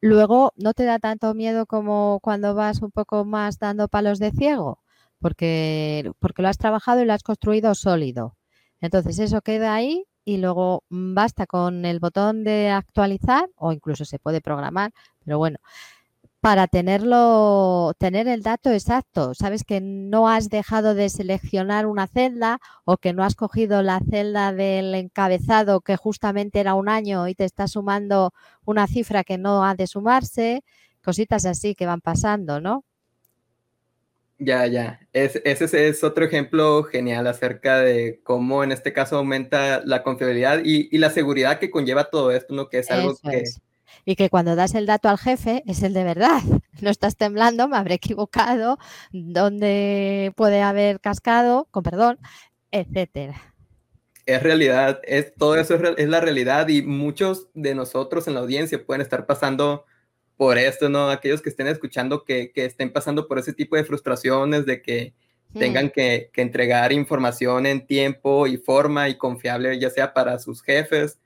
[0.00, 4.30] luego no te da tanto miedo como cuando vas un poco más dando palos de
[4.30, 4.83] ciego
[5.24, 8.36] porque, porque lo has trabajado y lo has construido sólido.
[8.82, 14.18] Entonces eso queda ahí y luego basta con el botón de actualizar o incluso se
[14.18, 14.92] puede programar,
[15.24, 15.56] pero bueno,
[16.40, 19.32] para tenerlo, tener el dato exacto.
[19.32, 24.00] Sabes que no has dejado de seleccionar una celda o que no has cogido la
[24.00, 28.34] celda del encabezado que justamente era un año y te está sumando
[28.66, 30.64] una cifra que no ha de sumarse,
[31.02, 32.84] cositas así que van pasando, ¿no?
[34.38, 35.00] Ya, ya.
[35.12, 40.96] ese es otro ejemplo genial acerca de cómo en este caso aumenta la confiabilidad y,
[40.98, 42.68] la seguridad que conlleva todo esto, ¿no?
[42.68, 43.44] Que es algo que...
[44.04, 46.40] Y que cuando das el dato al jefe es el de verdad.
[46.80, 48.78] No estás temblando, me habré equivocado,
[49.12, 52.18] dónde puede haber cascado, con perdón,
[52.72, 53.40] etcétera.
[54.26, 58.84] Es realidad, es, todo eso es la realidad y muchos de nosotros en la audiencia
[58.84, 59.84] pueden estar pasando
[60.36, 61.10] por esto, ¿no?
[61.10, 65.14] Aquellos que estén escuchando que, estén pasando por ese tipo de frustraciones, de que
[65.52, 71.18] tengan que, entregar información en tiempo y forma y confiable, ya sea para sus jefes,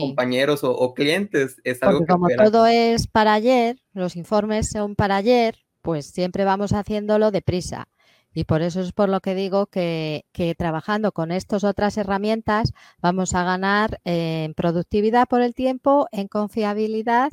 [0.00, 1.60] compañeros o, clientes.
[1.64, 6.72] Es algo como todo es para ayer, los informes son para ayer, pues siempre vamos
[6.72, 7.88] haciéndolo deprisa.
[8.32, 10.24] Y por eso es por lo que digo que,
[10.56, 17.30] trabajando con estas otras herramientas vamos a ganar en productividad por el tiempo, en confiabilidad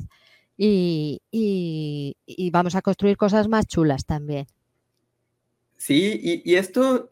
[0.60, 4.46] y, y, vamos a construir cosas más chulas también.
[5.76, 7.08] Sí, y, y, esto,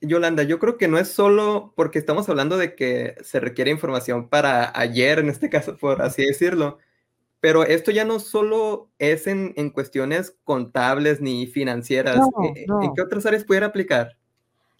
[0.00, 4.28] Yolanda, yo creo que no es solo porque estamos hablando de que se requiere información
[4.30, 6.78] para ayer, en este caso, por así decirlo,
[7.40, 12.18] pero esto ya no solo es en, en cuestiones contables ni financieras.
[12.42, 14.16] ¿En, ¿En qué otras áreas pudiera aplicar?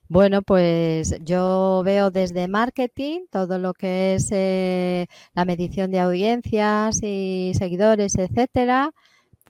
[0.08, 7.00] Bueno, pues yo veo desde marketing todo lo que es eh, la medición de audiencias
[7.02, 8.92] y seguidores, etcétera.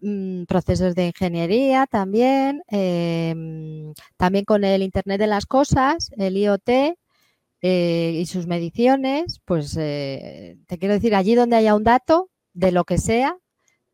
[0.03, 6.97] Mm, procesos de ingeniería también, em, también con el Internet de las Cosas, el IoT
[7.62, 12.73] eh, y sus mediciones, pues eh, te quiero decir, allí donde haya un dato, de
[12.73, 13.38] lo que sea,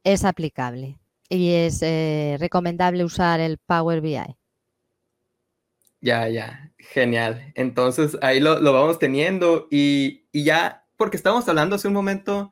[0.04, 0.98] es aplicable
[1.28, 1.80] y es
[2.40, 4.36] recomendable usar el Power BI.
[6.02, 7.52] Ya, ya, genial.
[7.54, 12.50] Entonces ahí lo, vamos teniendo y, ya, porque estábamos hablando hace un momento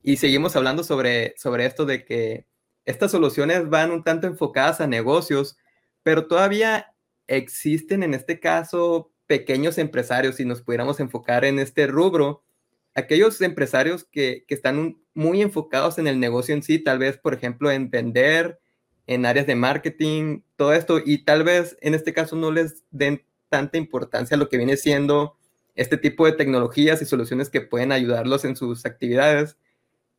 [0.00, 2.46] y seguimos hablando sobre, sobre esto de que
[2.84, 5.56] estas soluciones van un tanto enfocadas a negocios,
[6.04, 6.94] pero todavía
[7.26, 12.44] existen en este caso pequeños empresarios, si nos pudiéramos enfocar en este rubro,
[12.94, 17.34] aquellos empresarios que, que están muy enfocados en el negocio en sí, tal vez, por
[17.34, 18.60] ejemplo, en vender,
[19.06, 23.22] en áreas de marketing, todo esto, y tal vez en este caso no les den
[23.48, 25.36] tanta importancia a lo que viene siendo
[25.74, 29.56] este tipo de tecnologías y soluciones que pueden ayudarlos en sus actividades.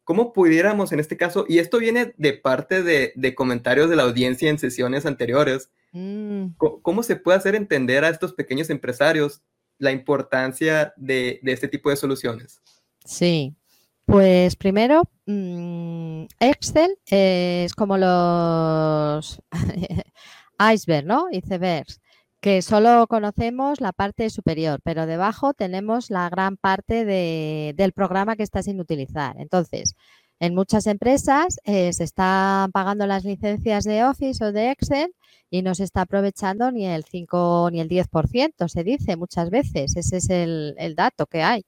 [0.04, 4.50] ¿Cómo pudiéramos en este caso, y esto viene de parte de, comentarios de la audiencia
[4.50, 6.50] en sesiones anteriores, mm.
[6.58, 9.42] ¿cómo, se puede hacer entender a estos pequeños empresarios
[9.80, 12.62] la importancia de, este tipo de soluciones?
[13.04, 13.56] Sí,
[14.06, 19.42] pues primero, mm, Excel es como los
[20.74, 21.28] iceberg, ¿no?
[21.32, 22.02] Icebergs,
[22.42, 28.44] que solo conocemos la parte superior, pero debajo tenemos la gran parte del programa que
[28.44, 29.36] está sin utilizar.
[29.40, 29.96] Entonces,
[30.40, 35.14] en muchas empresas eh, se están pagando las licencias de Office o de Excel
[35.50, 39.96] y no se está aprovechando ni el 5 ni el 10%, se dice muchas veces.
[39.96, 41.64] Ese es el, dato que hay.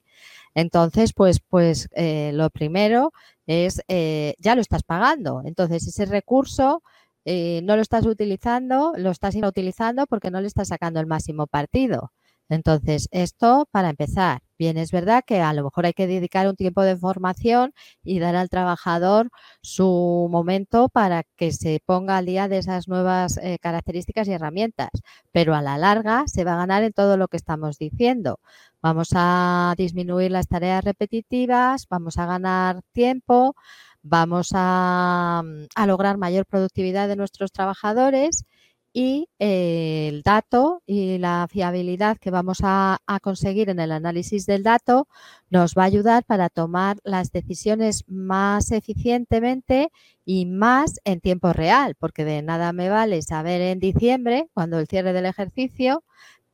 [0.54, 3.12] Entonces, pues, pues eh, lo primero
[3.46, 5.42] es, eh, ya lo estás pagando.
[5.44, 6.82] Entonces, ese recurso
[7.26, 12.10] no lo estás utilizando, lo estás inutilizando porque no le estás sacando el máximo partido.
[12.48, 14.40] Entonces, esto para empezar.
[14.58, 18.18] Bien, es verdad que a lo mejor hay que dedicar un tiempo de formación y
[18.18, 19.30] dar al trabajador
[19.62, 24.90] su momento para que se ponga al día de esas nuevas eh, características y herramientas,
[25.32, 28.40] pero a la larga se va a ganar en todo lo que estamos diciendo.
[28.82, 33.54] Vamos a disminuir las tareas repetitivas, vamos a ganar tiempo,
[34.02, 35.42] vamos a,
[35.74, 38.44] a lograr mayor productividad de nuestros trabajadores
[38.92, 44.62] y eh, el dato y la fiabilidad que vamos a, conseguir en el análisis del
[44.62, 45.08] dato
[45.50, 49.90] nos va a ayudar para tomar las decisiones más eficientemente
[50.24, 54.88] y más en tiempo real, porque de nada me vale saber en diciembre, cuando el
[54.88, 56.04] cierre del ejercicio,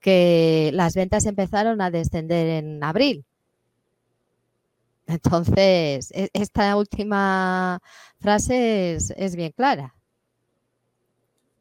[0.01, 3.25] que las ventas empezaron a descender en abril.
[5.07, 7.81] Entonces, e, esta última
[8.19, 9.95] frase es bien clara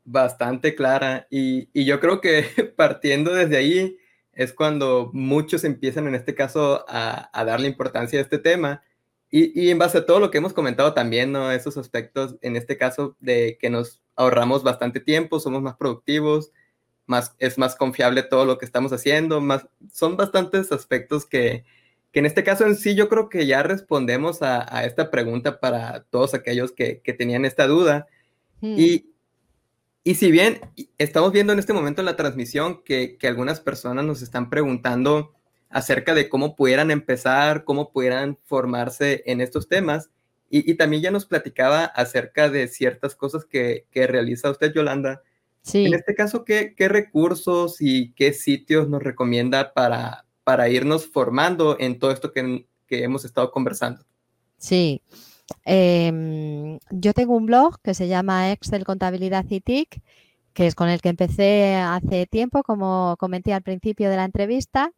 [0.06, 2.44] bastante clara y, yo creo que
[2.76, 3.98] partiendo desde ahí
[4.34, 8.84] es cuando muchos empiezan en este caso a, darle importancia a este tema
[9.30, 11.52] y, en base a todo lo que hemos comentado también, ¿no?
[11.52, 16.52] Esos aspectos, en este caso, de que nos ahorramos bastante tiempo, somos más productivos,
[17.08, 21.66] más, es más confiable todo lo que estamos haciendo, más, son bastantes aspectos que,
[22.14, 26.36] en este caso en sí yo creo que ya respondemos a, esta pregunta para todos
[26.36, 28.06] aquellos que, tenían esta duda.
[28.62, 28.76] Hmm.
[28.78, 29.13] Y,
[30.04, 30.60] y si bien
[30.98, 35.34] estamos viendo en este momento en la transmisión que, algunas personas nos están preguntando
[35.70, 40.10] acerca de cómo pudieran empezar, cómo pudieran formarse en estos temas,
[40.50, 45.24] y, también ya nos platicaba acerca de ciertas cosas que, realiza usted, Yolanda.
[45.64, 45.86] Sí.
[45.86, 51.98] En este caso, ¿qué, recursos y qué sitios nos recomienda para, para irnos formando en
[51.98, 54.06] todo esto que, que hemos estado conversando?
[54.58, 55.02] Sí,
[55.66, 60.02] Em, yo tengo un blog que se llama Excel Contabilidad y TIC,
[60.54, 64.92] que es con el que empecé hace tiempo, como comenté al principio de la entrevista,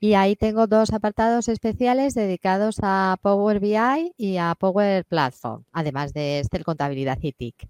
[0.00, 6.12] y ahí tengo dos apartados especiales dedicados a Power BI y a Power Platform, además
[6.12, 7.68] de Excel Contabilidad y TIC.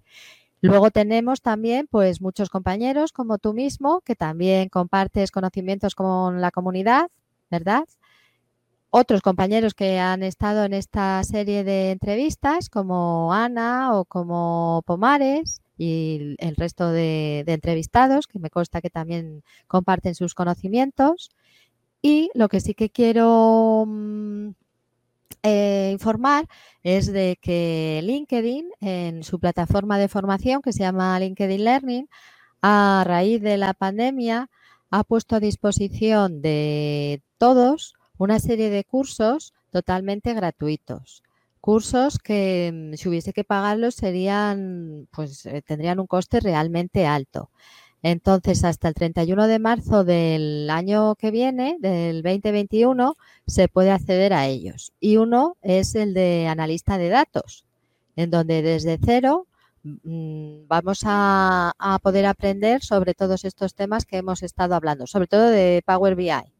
[0.61, 6.51] Luego tenemos también pues muchos compañeros como tú mismo que también compartes conocimientos con la
[6.51, 7.09] comunidad,
[7.51, 7.83] ¿verdad?
[8.95, 15.61] Otros compañeros que han estado en esta serie de entrevistas, como Ana o como Pomares
[15.79, 21.31] y el resto de, entrevistados, que me consta que también comparten sus conocimientos.
[22.03, 24.49] Y lo que sí que quiero mm,
[25.41, 26.47] eh, informar
[26.83, 32.09] es de que LinkedIn, en su plataforma de formación que se llama LinkedIn Learning,
[32.61, 34.51] a raíz de la pandemia,
[34.91, 41.23] ha puesto a disposición de todos una serie de cursos totalmente gratuitos.
[41.59, 47.49] Cursos que mm, si hubiese que pagarlos serían, pues eh, tendrían un coste realmente alto.
[48.01, 53.15] Entonces, hasta el 31 de marzo del año que viene, del 2021,
[53.47, 54.93] se puede acceder a ellos.
[54.99, 57.65] Y uno es el de analista de datos,
[58.15, 59.47] en donde desde cero
[59.83, 65.27] mm, vamos a, a poder aprender sobre todos estos temas que hemos estado hablando, sobre
[65.27, 66.52] todo de Power BI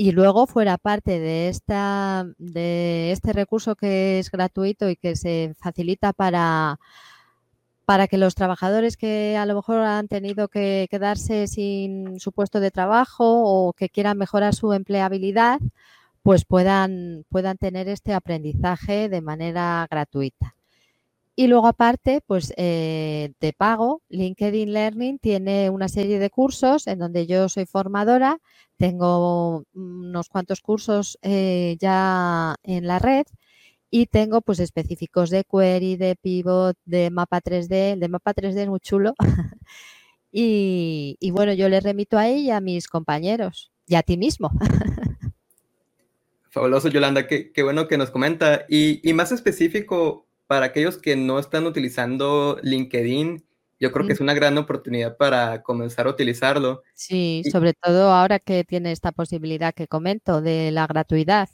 [0.00, 5.52] y luego fuera parte de esta de este recurso que es gratuito y que se
[5.58, 6.78] facilita para
[7.84, 12.60] para que los trabajadores que a lo mejor han tenido que quedarse sin su puesto
[12.60, 15.60] de trabajo o que quieran mejorar su empleabilidad,
[16.22, 20.54] pues puedan, puedan tener este aprendizaje de manera gratuita.
[21.40, 26.98] Y luego aparte, pues eh, de pago, LinkedIn Learning tiene una serie de cursos en
[26.98, 28.40] donde yo soy formadora,
[28.76, 33.24] tengo unos cuantos cursos eh, ya en la red
[33.90, 38.68] y tengo pues específicos de query, de pivot, de mapa 3D, de mapa 3D es
[38.68, 39.14] muy chulo.
[40.30, 44.50] y, bueno, yo le remito a ella a mis compañeros y a ti mismo.
[46.50, 48.66] Fabuloso, Yolanda, qué, bueno que nos comenta.
[48.68, 53.46] Y, y más específico, para aquellos que no están utilizando LinkedIn,
[53.78, 56.82] yo creo que es una gran oportunidad para comenzar a utilizarlo.
[56.92, 61.50] Sí, sobre todo ahora que tiene esta posibilidad que comento de la gratuidad.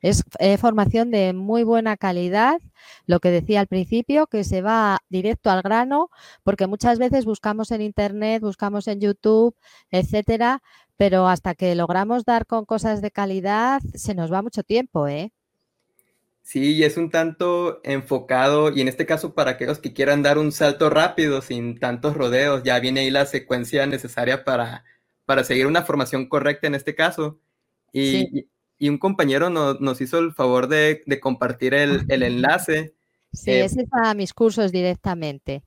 [0.00, 2.60] Es eh, formación de muy buena calidad,
[3.06, 6.08] lo que decía al principio, que se va directo al grano,
[6.44, 9.56] porque muchas veces buscamos en Internet, buscamos en YouTube,
[9.90, 10.62] etcétera,
[10.96, 15.32] pero hasta que logramos dar con cosas de calidad, se nos va mucho tiempo, ¿eh?
[16.48, 20.38] Sí, y es un tanto enfocado, y en este caso para aquellos que quieran dar
[20.38, 24.82] un salto rápido, sin tantos rodeos, ya viene ahí la secuencia necesaria para,
[25.26, 27.38] para seguir una formación correcta en este caso.
[27.92, 28.46] Y,
[28.78, 32.94] y, un compañero nos hizo el favor de, de compartir el, el, enlace.
[33.30, 35.64] Sí, eh, ese es para mis cursos directamente.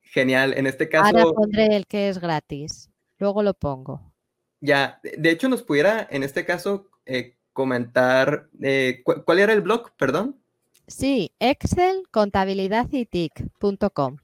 [0.00, 1.06] Genial, en este caso...
[1.06, 4.12] Ahora pondré el que es gratis, luego lo pongo.
[4.60, 9.92] Ya, de hecho nos pudiera en este caso eh, comentar, eh, ¿cuál era el blog,
[9.96, 10.38] perdón?
[10.86, 14.18] Sí, Excel, contabilidad y tic.com.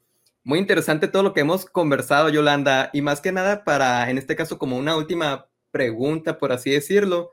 [0.44, 4.36] muy interesante todo lo que hemos conversado, Yolanda, y más que nada para, en este
[4.36, 7.30] caso, como una última pregunta, por así decirlo,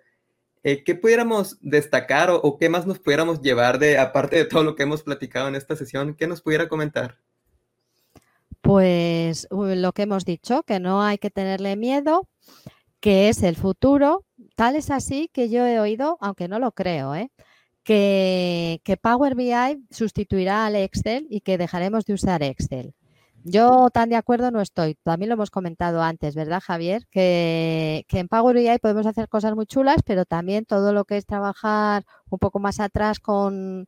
[0.63, 4.75] eh, ¿qué pudiéramos destacar o, qué más nos pudiéramos llevar de, aparte de todo lo
[4.75, 7.17] que hemos platicado en esta sesión, qué nos pudiera comentar?
[8.61, 12.27] Pues lo que hemos dicho, que no hay que tenerle miedo,
[12.99, 14.23] que es el futuro.
[14.55, 17.31] Tal es así que yo he oído, aunque no lo creo, ¿eh?
[17.83, 22.93] que, que Power BI sustituirá al Excel y que dejaremos de usar Excel.
[23.43, 24.95] Yo tan de acuerdo no estoy.
[25.03, 27.07] También lo hemos comentado antes, ¿verdad, Javier?
[27.09, 31.25] Que, en Power BI podemos hacer cosas muy chulas, pero también todo lo que es
[31.25, 33.87] trabajar un poco más atrás con,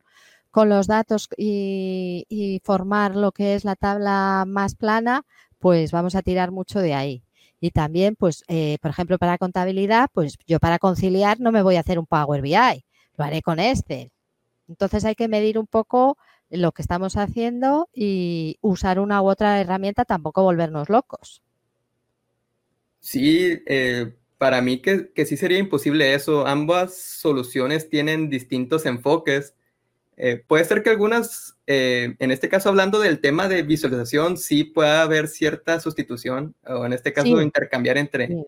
[0.50, 5.22] con los datos y, y, formar lo que es la tabla más plana,
[5.58, 7.22] pues vamos a tirar mucho de ahí.
[7.60, 11.76] Y también, pues, eh, por ejemplo, para contabilidad, pues yo para conciliar no me voy
[11.76, 12.84] a hacer un Power BI,
[13.16, 14.10] lo haré con Excel.
[14.68, 16.16] Entonces hay que medir un poco
[16.56, 21.42] lo que estamos haciendo y usar una u otra herramienta, tampoco volvernos locos.
[23.00, 26.46] Sí, eh, para mí que, que, sí sería imposible eso.
[26.46, 29.54] Ambas soluciones tienen distintos enfoques.
[30.16, 34.64] Eh, puede ser que algunas, eh, en este caso hablando del tema de visualización, sí
[34.64, 37.42] pueda haber cierta sustitución, o en este caso sí.
[37.42, 38.44] intercambiar entre sí.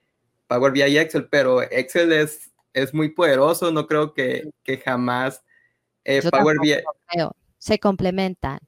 [0.47, 5.43] Power BI y Excel, pero Excel es, es muy poderoso, no creo que, que jamás
[6.05, 6.77] eh, Power BI...
[7.09, 7.35] Creo
[7.67, 8.61] se complementan.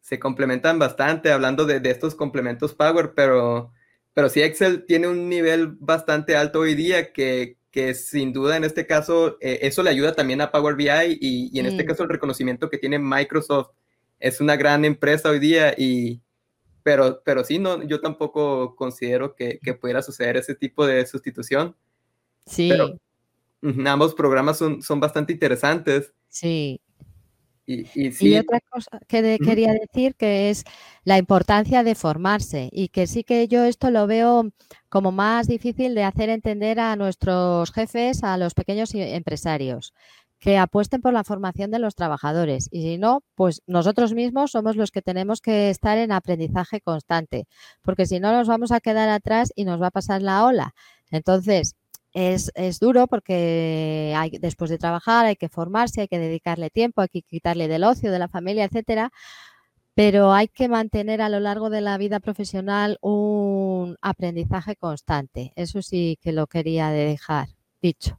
[0.00, 3.70] Se complementan bastante, hablando de, de, estos complementos Power, pero,
[4.12, 8.64] pero sí Excel tiene un nivel bastante alto hoy día que, que sin duda en
[8.64, 11.68] este caso eh, eso le ayuda también a Power BI y, y en mm.
[11.68, 13.70] este caso el reconocimiento que tiene Microsoft
[14.18, 16.20] es una gran empresa hoy día y
[16.82, 21.74] pero, pero sí, no, yo tampoco considero que, que pudiera suceder ese tipo de sustitución.
[22.44, 22.68] Sí.
[22.68, 22.98] Pero,
[23.86, 26.12] ambos programas son, son bastante interesantes.
[26.28, 26.82] Sí.
[27.66, 28.28] Y, y, sí.
[28.28, 30.64] y, otra cosa que de, quería decir que es
[31.04, 34.50] la importancia de formarse y que sí que yo esto lo veo
[34.90, 39.94] como más difícil de hacer entender a nuestros jefes, a los pequeños empresarios,
[40.44, 44.76] que apuesten por la formación de los trabajadores y si no, pues nosotros mismos somos
[44.76, 47.46] los que tenemos que estar en aprendizaje constante,
[47.80, 50.74] porque si no nos vamos a quedar atrás y nos va a pasar la ola.
[51.10, 51.76] Entonces,
[52.14, 57.02] es, es, duro porque hay, después de trabajar hay que formarse, hay que dedicarle tiempo,
[57.02, 59.12] hay que quitarle del ocio, de la familia, etcétera.
[59.94, 65.52] Pero hay que mantener a lo largo de la vida profesional un aprendizaje constante.
[65.56, 67.48] Eso sí que lo quería dejar
[67.82, 68.18] dicho.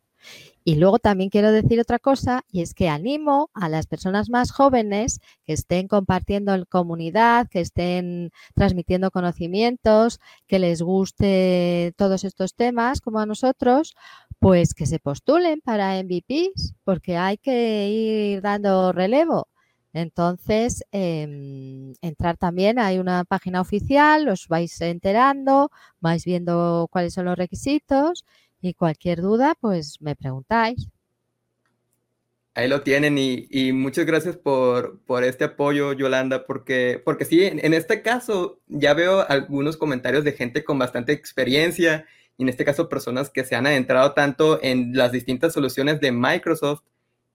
[0.67, 4.51] Y luego también quiero decir otra cosa y es que animo a las personas más
[4.51, 12.55] jóvenes que estén compartiendo en comunidad, que estén transmitiendo conocimientos, que les guste todos estos
[12.55, 13.95] temas como a nosotros,
[14.39, 19.47] pues que se postulen para MVPs porque hay que ir dando relevo.
[19.93, 25.71] Entonces, eh, entrar también, hay una página oficial, os vais enterando,
[26.01, 28.25] vais viendo cuáles son los requisitos
[28.65, 30.87] y cualquier duda, pues me preguntáis.
[32.53, 37.43] Ahí lo tienen y, y muchas gracias por, por, este apoyo, Yolanda, porque, porque sí,
[37.43, 42.05] en, en, este caso ya veo algunos comentarios de gente con bastante experiencia
[42.37, 46.13] y en este caso personas que se han adentrado tanto en las distintas soluciones de
[46.13, 46.83] Microsoft.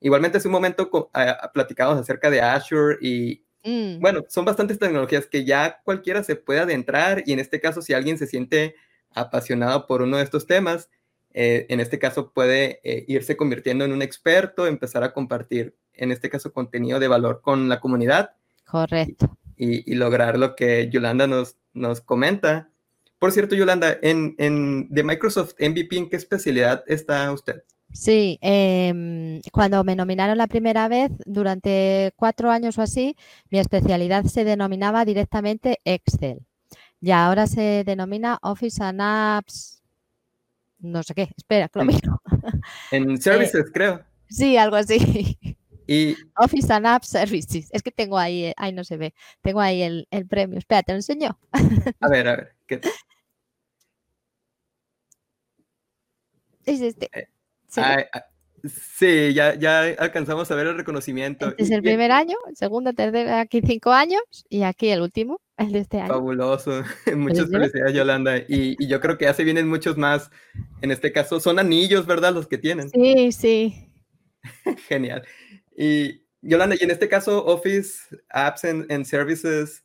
[0.00, 4.00] Igualmente hace un momento uh, platicamos acerca de Azure y mm.
[4.00, 7.92] bueno, son bastantes tecnologías que ya cualquiera se puede adentrar y en este caso si
[7.92, 8.74] alguien se siente
[9.14, 10.88] apasionado por uno de estos temas,
[11.32, 16.12] eh, en este caso puede eh, irse convirtiendo en un experto, empezar a compartir, en
[16.12, 18.32] este caso, contenido de valor con la comunidad.
[18.66, 19.36] Correcto.
[19.56, 22.70] Y, lograr lo que Yolanda nos, nos comenta.
[23.18, 27.62] Por cierto, Yolanda, en, en de Microsoft MVP, ¿en qué especialidad está usted?
[27.92, 33.16] Sí, em, cuando me nominaron la primera vez, durante cuatro años o así,
[33.50, 36.46] mi especialidad se denominaba directamente Excel.
[37.00, 39.79] Y ahora se denomina Office and Apps,
[40.80, 42.22] no sé qué, espera, que lo miro.
[42.90, 44.04] En eh, Services, creo.
[44.28, 45.38] Sí, algo así.
[45.92, 46.14] Y...
[46.36, 47.68] Office and Apps Services.
[47.72, 49.12] Es que tengo ahí, eh, ahí no se ve,
[49.42, 50.56] tengo ahí el, el premio.
[50.56, 51.36] Espera, te lo enseño.
[52.00, 52.54] A ver, a ver.
[52.68, 52.80] ¿qué?
[56.64, 57.10] Es este.
[57.12, 57.26] Eh,
[58.62, 59.32] Sí.
[59.34, 61.48] ya, ya alcanzamos a ver el reconocimiento.
[61.48, 65.40] Este es el primer año, el segundo, tercer, aquí cinco años y aquí el último,
[65.66, 66.14] el de este año.
[66.14, 66.82] Fabuloso.
[67.16, 68.38] Muchas felicidades, Yolanda.
[68.38, 70.30] Y, y, yo creo que ya se vienen muchos más.
[70.80, 72.32] En este caso, son anillos, ¿verdad?
[72.32, 72.90] Los que tienen.
[72.90, 73.90] Sí, sí.
[74.88, 75.22] Genial.
[75.76, 79.84] Y Yolanda, y en este caso, Office, Apps and, Services,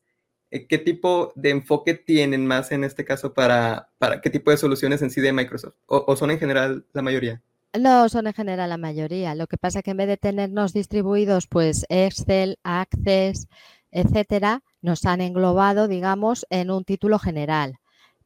[0.52, 4.58] eh, ¿qué tipo de enfoque tienen más en este caso para, para qué tipo de
[4.58, 5.76] soluciones en sí de Microsoft?
[5.88, 7.42] o son en general la mayoría?
[7.80, 9.36] No son en general la mayoría.
[9.36, 13.48] Lo que pasa es que en vez de tenernos distribuidos, pues Excel, Access,
[13.92, 17.80] etcétera, nos han englobado, digamos, en un título general.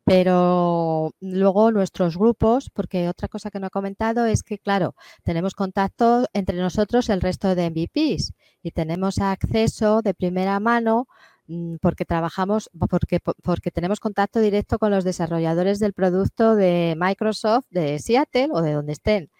[0.04, 5.54] Pero luego nuestros grupos, porque otra cosa que no he comentado es que, claro, tenemos
[5.56, 8.34] contacto entre nosotros el resto de MVPs
[8.64, 11.08] y tenemos acceso de primera mano
[11.50, 17.66] Mm, porque trabajamos, porque, porque tenemos contacto directo con los desarrolladores del producto de Microsoft
[17.72, 19.32] de Seattle o de donde estén.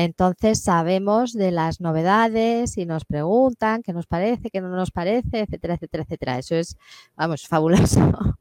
[0.00, 5.40] Entonces sabemos de las novedades y nos preguntan qué nos parece, qué no nos parece,
[5.40, 6.38] etcétera, etcétera, etcétera.
[6.38, 6.76] Eso es,
[7.16, 7.98] vamos, fabuloso.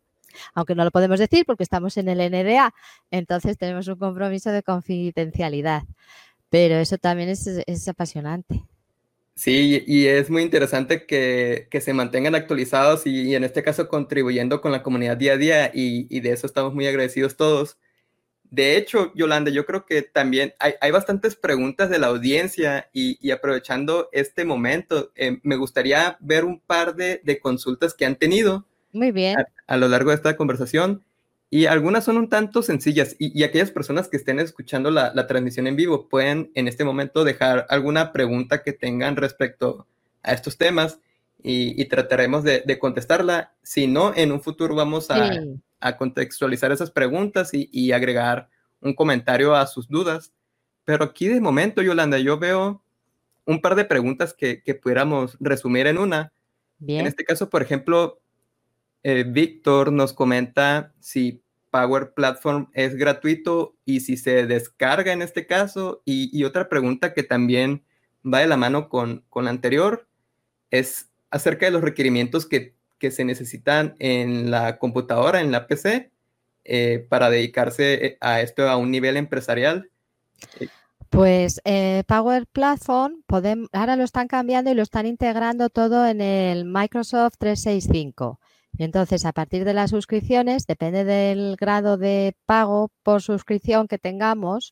[0.54, 2.76] Aunque no lo podemos decir porque estamos en el NDA,
[3.10, 5.82] entonces tenemos un compromiso de confidencialidad.
[6.52, 8.62] Pero eso también es, es apasionante.
[9.34, 14.72] Sí, y es muy interesante que, se mantengan actualizados y, en este caso contribuyendo con
[14.72, 17.80] la comunidad día a día y, de eso estamos muy agradecidos todos.
[18.50, 24.10] De hecho, Yolanda, yo creo que también hay, bastantes preguntas de la audiencia y, aprovechando
[24.12, 28.66] este momento, eh, me gustaría ver un par de, consultas que han tenido.
[28.94, 29.36] Muy bien.
[29.68, 31.04] a lo largo de esta conversación.
[31.50, 35.76] Y algunas son un tanto sencillas y, aquellas personas que estén escuchando la, transmisión en
[35.76, 39.88] vivo pueden en este momento dejar alguna pregunta que tengan respecto
[40.24, 41.00] a estos temas
[41.42, 43.54] y, trataremos de, contestarla.
[43.62, 45.32] Si no, en un futuro vamos a,
[45.98, 48.50] contextualizar esas preguntas y, agregar
[48.82, 50.34] un comentario a sus dudas.
[50.86, 52.84] Pero aquí de momento, Yolanda, yo veo
[53.46, 56.34] un par de preguntas que, pudiéramos resumir en una.
[56.86, 58.22] En este caso, por ejemplo,
[59.04, 65.46] eh, Víctor nos comenta si Power Platform es gratuito y si se descarga en este
[65.46, 66.02] caso.
[66.06, 67.84] Y, otra pregunta que también
[68.26, 70.08] va de la mano con, con la anterior
[70.72, 72.77] es acerca de los requerimientos que,
[73.12, 76.12] se necesitan en la computadora, en la PC,
[76.66, 79.90] eh, para dedicarse eh, a esto a un nivel empresarial.
[81.10, 81.62] Pues
[82.06, 83.24] Power Platform,
[83.72, 88.40] ahora lo están cambiando y lo están integrando todo en el Microsoft 365.
[88.78, 93.98] Y entonces, a partir de las suscripciones, depende del grado de pago por suscripción que
[93.98, 94.72] tengamos,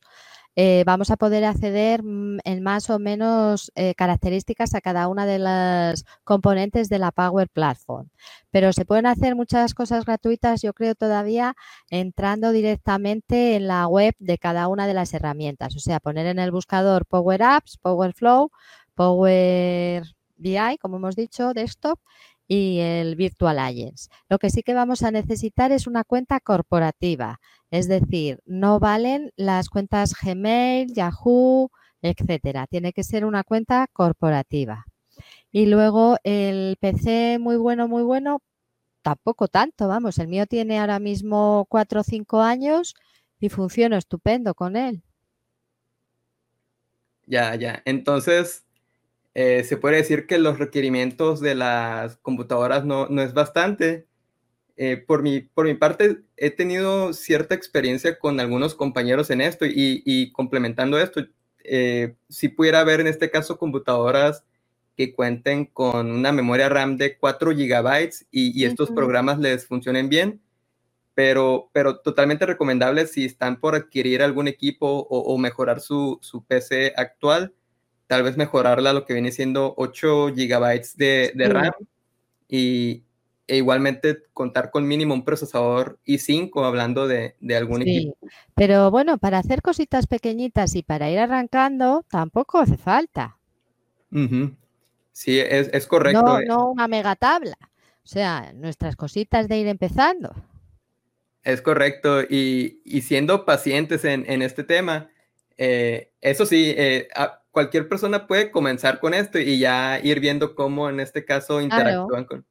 [0.58, 5.26] eh, vamos a poder acceder mm, en más o menos eh, características a cada una
[5.26, 8.08] de las componentes de la Power Platform.
[8.50, 11.54] Pero se pueden hacer muchas cosas gratuitas, yo creo, todavía
[11.90, 15.76] entrando directamente en la web de cada una de las herramientas.
[15.76, 18.50] O sea, poner en el buscador Power Apps, Power Flow,
[18.94, 20.04] Power
[20.38, 21.98] BI, como hemos dicho, desktop,
[22.48, 24.08] y el Virtual Agents.
[24.28, 27.40] Lo que sí que vamos a necesitar es una cuenta corporativa,
[27.70, 31.70] es decir, no valen las cuentas Gmail, Yahoo,
[32.02, 32.66] etcétera.
[32.66, 34.86] Tiene que ser una cuenta corporativa.
[35.52, 38.42] Y luego el PC muy bueno, muy bueno,
[39.02, 42.94] tampoco tanto, vamos, el mío tiene ahora mismo 4 o 5 años
[43.40, 45.02] y funciona estupendo con él.
[47.26, 47.82] Ya, ya.
[47.84, 48.64] Entonces,
[49.34, 54.06] eh, se puede decir que los requerimientos de las computadoras no, no es bastante.
[54.76, 59.64] Eh, por, mi, por mi parte, he tenido cierta experiencia con algunos compañeros en esto
[59.64, 61.26] y, y complementando esto,
[61.64, 64.44] eh, si pudiera haber en este caso computadoras
[64.96, 70.08] que cuenten con una memoria RAM de 4 gigabytes y, y estos programas les funcionen
[70.08, 70.40] bien,
[71.14, 76.44] pero, pero totalmente recomendable si están por adquirir algún equipo o, o mejorar su, su
[76.44, 77.54] PC actual
[78.06, 81.72] tal vez mejorarla a lo que viene siendo 8 gigabytes de, RAM
[82.48, 83.02] y,
[83.46, 88.16] e igualmente contar con mínimo un procesador i5 hablando de, algún equipo.
[88.54, 93.36] Pero bueno, para hacer cositas pequeñitas y para ir arrancando tampoco hace falta.
[95.12, 96.22] Sí, es, correcto.
[96.22, 97.56] No, no una mega tabla.
[98.04, 100.34] O sea, nuestras cositas de ir empezando.
[101.42, 102.22] Es correcto.
[102.22, 105.08] Y, siendo pacientes en, este tema,
[105.56, 107.08] eh, eso sí, eh,
[107.52, 112.24] cualquier persona puede comenzar con esto y ya ir viendo cómo en este caso interactúan
[112.24, 112.44] con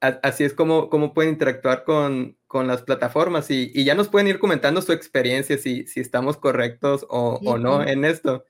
[0.00, 4.80] así es como, como pueden interactuar con, las plataformas y, ya nos pueden ir comentando
[4.80, 8.46] su experiencia, si, si estamos correctos o, no en esto.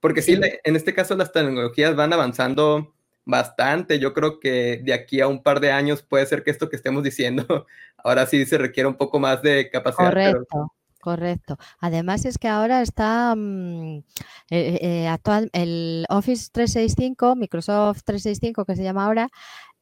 [0.00, 0.38] Porque sí.
[0.62, 2.94] en este caso las tecnologías van avanzando
[3.24, 3.98] bastante.
[3.98, 6.76] Yo creo que de aquí a un par de años puede ser que esto que
[6.76, 10.08] estemos diciendo ahora sí se requiere un poco más de capacidad.
[10.08, 10.72] Correcto.
[11.00, 11.56] Correcto.
[11.78, 13.98] Además es que ahora está mm,
[14.50, 19.30] eh, eh, actual el Office 365, Microsoft 365 que se llama ahora,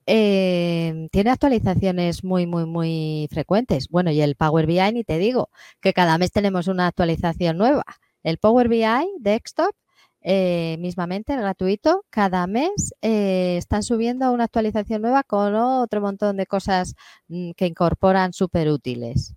[0.07, 3.89] eh, tiene actualizaciones muy, muy, muy frecuentes.
[3.89, 5.51] Bueno, y el Power BI, ni te digo,
[5.81, 7.85] que cada mes tenemos una actualización nueva.
[8.23, 8.85] El Power BI
[9.19, 9.75] Desktop,
[10.23, 16.47] eh, mismamente, gratuito, cada mes eh, están subiendo una actualización nueva con otro montón de
[16.47, 16.95] cosas
[17.29, 19.35] mm, que incorporan súper útiles.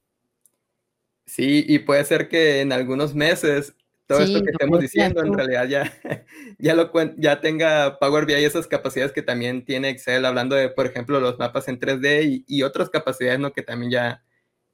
[1.26, 3.76] Sí, y puede ser que en algunos meses
[4.10, 5.94] todo esto que estemos diciendo en realidad ya,
[6.58, 10.88] ya, lo, ya tenga Power BI esas capacidades que también tiene Excel, hablando de, por
[10.88, 13.54] ejemplo, los mapas en 3D y, otras capacidades ¿no?
[13.54, 14.24] que también ya,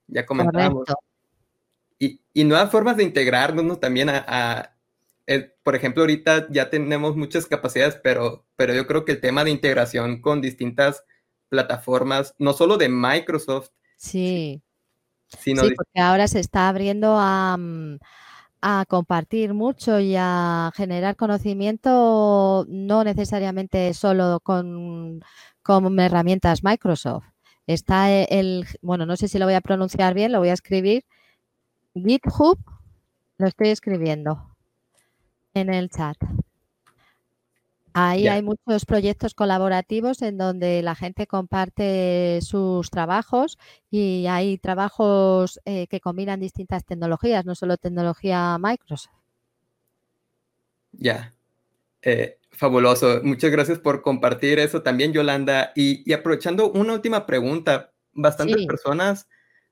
[0.07, 0.87] ya comentamos.
[1.99, 4.73] Y, y, nuevas formas de integrarnos también a,
[5.63, 9.51] por ejemplo, ahorita ya tenemos muchas capacidades, pero, pero yo creo que el tema de
[9.51, 11.03] integración con distintas
[11.49, 14.61] plataformas, no solo de Microsoft, sí,
[15.27, 17.57] sino sí, porque ahora se está abriendo a...
[17.57, 17.97] Mm,
[18.67, 25.21] a compartir mucho y a generar conocimiento, no necesariamente solo con,
[25.61, 27.25] con herramientas Microsoft.
[27.67, 30.53] Está e, el, bueno, no sé si lo voy a pronunciar bien, lo voy a
[30.53, 31.05] escribir.
[31.93, 32.57] GitHub,
[33.37, 34.55] lo estoy escribiendo
[35.53, 36.17] en el chat.
[37.97, 43.57] Ahí hay muchos proyectos colaborativos en donde la gente comparte sus trabajos
[43.89, 49.13] y hay trabajos eh, que combinan distintas tecnologías, no solo tecnología Microsoft.
[50.91, 51.33] Ya,
[52.01, 53.21] eh, fabuloso.
[53.23, 55.71] Muchas gracias por compartir eso también, Yolanda.
[55.73, 59.29] Y, aprovechando una última pregunta, bastantes personas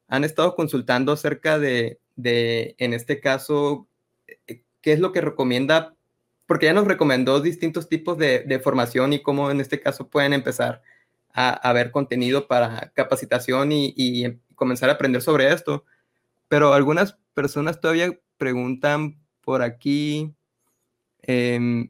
[0.08, 3.90] han estado consultando acerca de, de, en este caso,
[4.48, 5.94] eh, qué es lo que recomienda
[6.54, 10.84] porque ya nos recomendó distintos tipos de, formación y cómo en este caso pueden empezar
[11.34, 15.84] a, ver contenido para capacitación y, comenzar a aprender sobre esto.
[16.50, 20.32] Pero algunas personas todavía preguntan por aquí,
[21.24, 21.90] em,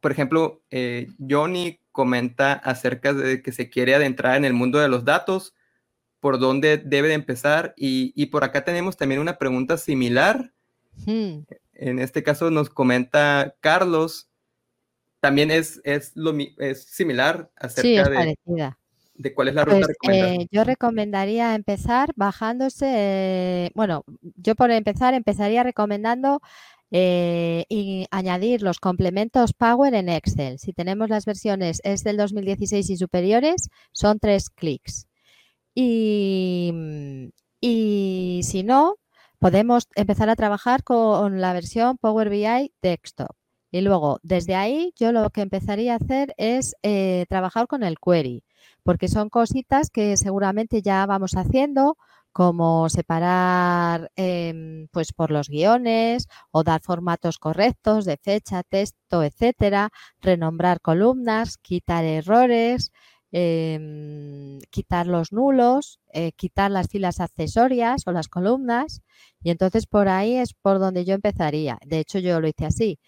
[0.00, 4.88] por ejemplo, eh, Johnny comenta acerca de que se quiere adentrar en el mundo de
[4.88, 5.52] los datos,
[6.20, 7.74] por dónde debe de empezar.
[7.76, 10.54] Y, por acá tenemos también una pregunta similar.
[11.04, 11.40] Hmm.
[11.80, 14.28] En este caso nos comenta Carlos,
[15.20, 18.36] también es, es, lo, es similar acerca de,
[19.14, 24.04] de, cuál es la ruta pues, eh, yo recomendaría empezar bajándose, eh, bueno,
[24.36, 26.42] yo por empezar empezaría recomendando
[26.90, 30.58] eh, y añadir los complementos Power en Excel.
[30.58, 35.06] Si tenemos las versiones es del 2016 y superiores, son tres clics.
[35.74, 38.96] Y, y si no,
[39.40, 43.34] podemos empezar a trabajar con la versión Power BI Desktop.
[43.72, 47.96] Y luego, desde ahí, yo lo que empezaría a hacer es eh, trabajar con el
[47.98, 48.44] query,
[48.82, 51.96] porque son cositas que seguramente ya vamos haciendo,
[52.32, 59.90] como separar em, pues por los guiones o dar formatos correctos de fecha, texto, etcétera,
[60.20, 62.92] renombrar columnas, quitar errores,
[63.32, 69.02] Em, quitar los nulos, eh, quitar las filas accesorias o las columnas
[69.42, 71.78] y entonces por ahí es por donde yo empezaría.
[71.86, 72.98] De hecho yo lo hice así,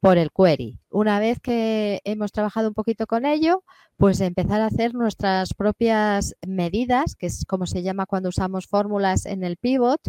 [0.00, 0.80] por el query.
[0.90, 3.64] Una vez que hemos trabajado un poquito con ello,
[3.96, 9.26] pues empezar a hacer nuestras propias medidas, que es como se llama cuando usamos fórmulas
[9.26, 10.00] en el pivot.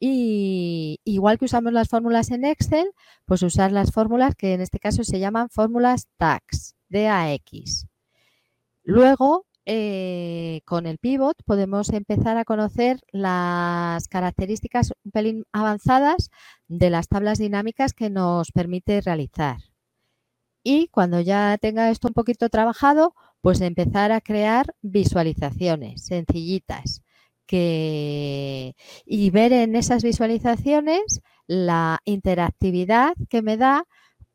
[0.00, 2.90] Y igual que usamos las fórmulas en Excel,
[3.26, 7.87] pues usar las fórmulas que en este caso se llaman fórmulas DAX, DAX.
[8.88, 16.30] Luego, eh, con el pivot podemos empezar a conocer las características un pelín avanzadas
[16.68, 19.58] de las tablas dinámicas que nos permite realizar.
[20.64, 27.02] Y cuando ya tenga esto un poquito trabajado, pues empezar a crear visualizaciones sencillitas
[27.44, 28.74] que,
[29.04, 33.84] y ver en esas visualizaciones la interactividad que me da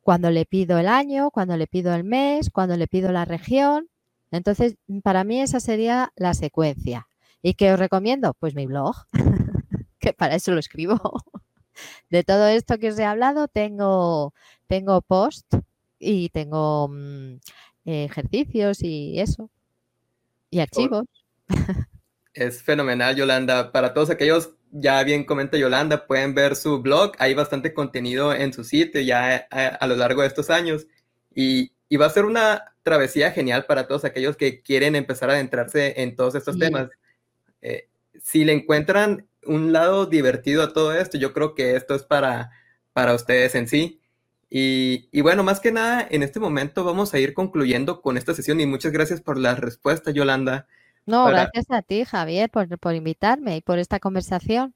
[0.01, 3.87] cuando le pido el año, cuando le pido el mes, cuando le pido la región
[4.33, 7.07] Entonces, para mí esa sería la secuencia.
[7.43, 8.33] ¿Y qué os recomiendo?
[8.39, 8.95] Pues mi blog,
[9.99, 10.99] que para eso lo escribo.
[12.09, 14.33] De todo esto que os he hablado, tengo,
[14.67, 15.53] tengo post
[15.99, 17.35] y tengo mm,
[17.85, 19.49] ejercicios y eso,
[20.49, 21.05] y archivos.
[22.33, 23.71] Es fenomenal, Yolanda.
[23.71, 27.11] Para todos aquellos, ya bien comenta Yolanda, pueden ver su blog.
[27.19, 30.87] Hay bastante contenido en su sitio ya a, lo largo de estos años.
[31.35, 36.01] Y, va a ser una travesía genial para todos aquellos que quieren empezar a adentrarse
[36.01, 36.89] en todos estos temas.
[37.61, 37.87] Eh,
[38.21, 42.51] si le encuentran un lado divertido a todo esto, yo creo que esto es para,
[42.93, 44.01] para ustedes en sí.
[44.49, 48.33] Y, y, bueno, más que nada, en este momento vamos a ir concluyendo con esta
[48.33, 50.67] sesión y muchas gracias por la respuesta, Yolanda.
[51.05, 54.73] No, gracias a ti, Javier, por, invitarme y por esta conversación.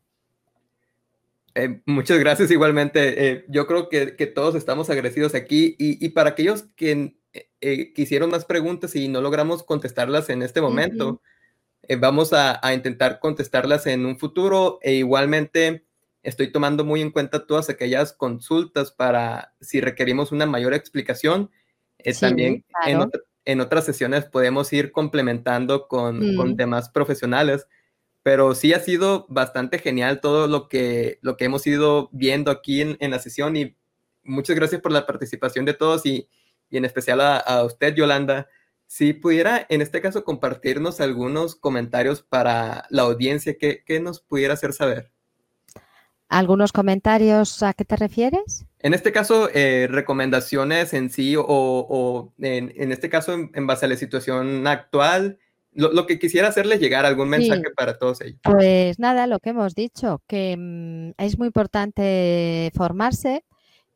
[1.58, 3.32] Eh, muchas gracias igualmente.
[3.32, 7.18] Eh, yo creo que, todos estamos agradecidos aquí y, para aquellos que
[7.62, 11.20] eh, quisieron más preguntas y no logramos contestarlas en este momento,
[12.00, 15.86] vamos a, a, intentar contestarlas en un futuro e igualmente
[16.22, 21.50] estoy tomando muy en cuenta todas aquellas consultas para si requerimos una mayor explicación.
[22.20, 23.10] también en,
[23.46, 26.56] en otras sesiones podemos ir complementando con, con, mm.
[26.56, 27.68] demás profesionales,
[28.24, 32.82] pero sí ha sido bastante genial todo lo que, lo que hemos ido viendo aquí
[32.82, 33.76] en, en la sesión y
[34.24, 36.30] muchas gracias por la participación de todos y,
[36.70, 38.48] y en especial a, a, usted, Yolanda.
[38.86, 44.54] Si pudiera, en este caso, compartirnos algunos comentarios para la audiencia, ¿qué, qué nos pudiera
[44.54, 45.12] hacer saber?
[46.30, 48.66] ¿Algunos comentarios a qué te refieres?
[48.80, 53.96] En este caso, eh, recomendaciones en sí o, en, este caso en, base a la
[53.96, 55.40] situación actual,
[55.78, 58.40] lo, que quisiera hacerles llegar, algún mensaje para todos ellos.
[58.44, 63.44] Pues nada, lo que hemos dicho, que mm, es muy importante formarse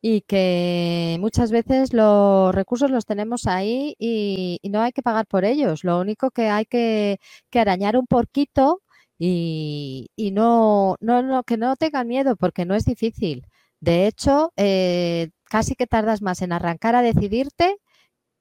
[0.00, 5.44] y que muchas veces los recursos los tenemos ahí y, no hay que pagar por
[5.44, 5.84] ellos.
[5.84, 7.18] Lo único que hay que,
[7.50, 8.82] que arañar un poquito
[9.18, 13.46] y, no, no, que no tengan miedo porque no es difícil.
[13.80, 17.76] De hecho, eh, casi que tardas más en arrancar a decidirte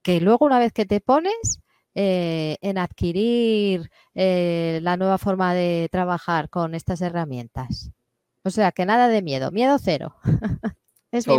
[0.04, 1.60] que luego una vez que te pones
[1.96, 7.92] eh, en adquirir eh, la nueva forma de trabajar con estas herramientas.
[8.44, 10.16] O sea, que nada de miedo, miedo cero.
[11.12, 11.36] es mi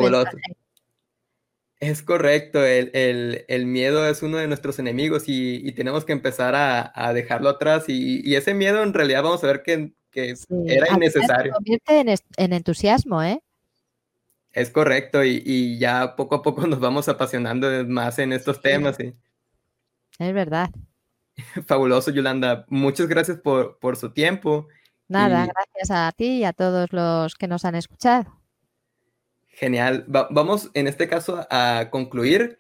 [1.83, 7.49] es correcto, el, miedo es uno de nuestros enemigos y, tenemos que empezar a, dejarlo
[7.49, 11.53] atrás y, ese miedo en realidad vamos a ver que, era innecesario.
[11.53, 13.43] Se convierte en, entusiasmo, ¿eh?
[14.53, 18.99] Es correcto y, ya poco a poco nos vamos apasionando más en estos temas.
[20.19, 20.71] Es verdad.
[21.67, 22.65] Fabuloso, Yolanda.
[22.69, 24.69] Muchas gracias por, por su tiempo.
[25.09, 28.43] Nada, gracias a ti y a todos los que nos han escuchado.
[29.49, 30.05] Genial.
[30.09, 32.59] vamos en este caso a concluir.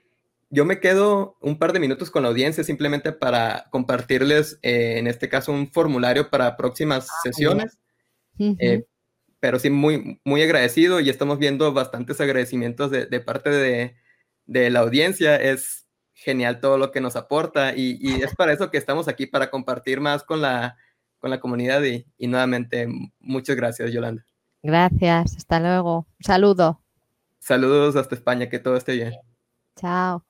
[0.50, 5.06] Yo me quedo un par de minutos con la audiencia simplemente para compartirles, eh, en
[5.06, 7.78] este caso, un formulario para próximas ah, sesiones.
[8.38, 8.84] Eh,
[9.40, 15.36] pero sí, muy, muy agradecido y estamos viendo bastantes agradecimientos de, parte de, la audiencia.
[15.36, 15.81] Es
[16.22, 20.00] genial todo lo que nos aporta y, es para eso que estamos aquí, para compartir
[20.00, 20.76] más con la,
[21.18, 22.88] con la comunidad y, y nuevamente,
[23.20, 24.24] muchas gracias, Yolanda.
[24.62, 26.06] Gracias, hasta luego.
[26.18, 26.80] Un saludo.
[27.40, 29.14] Saludos hasta España, que todo esté bien.
[29.76, 30.24] Chao.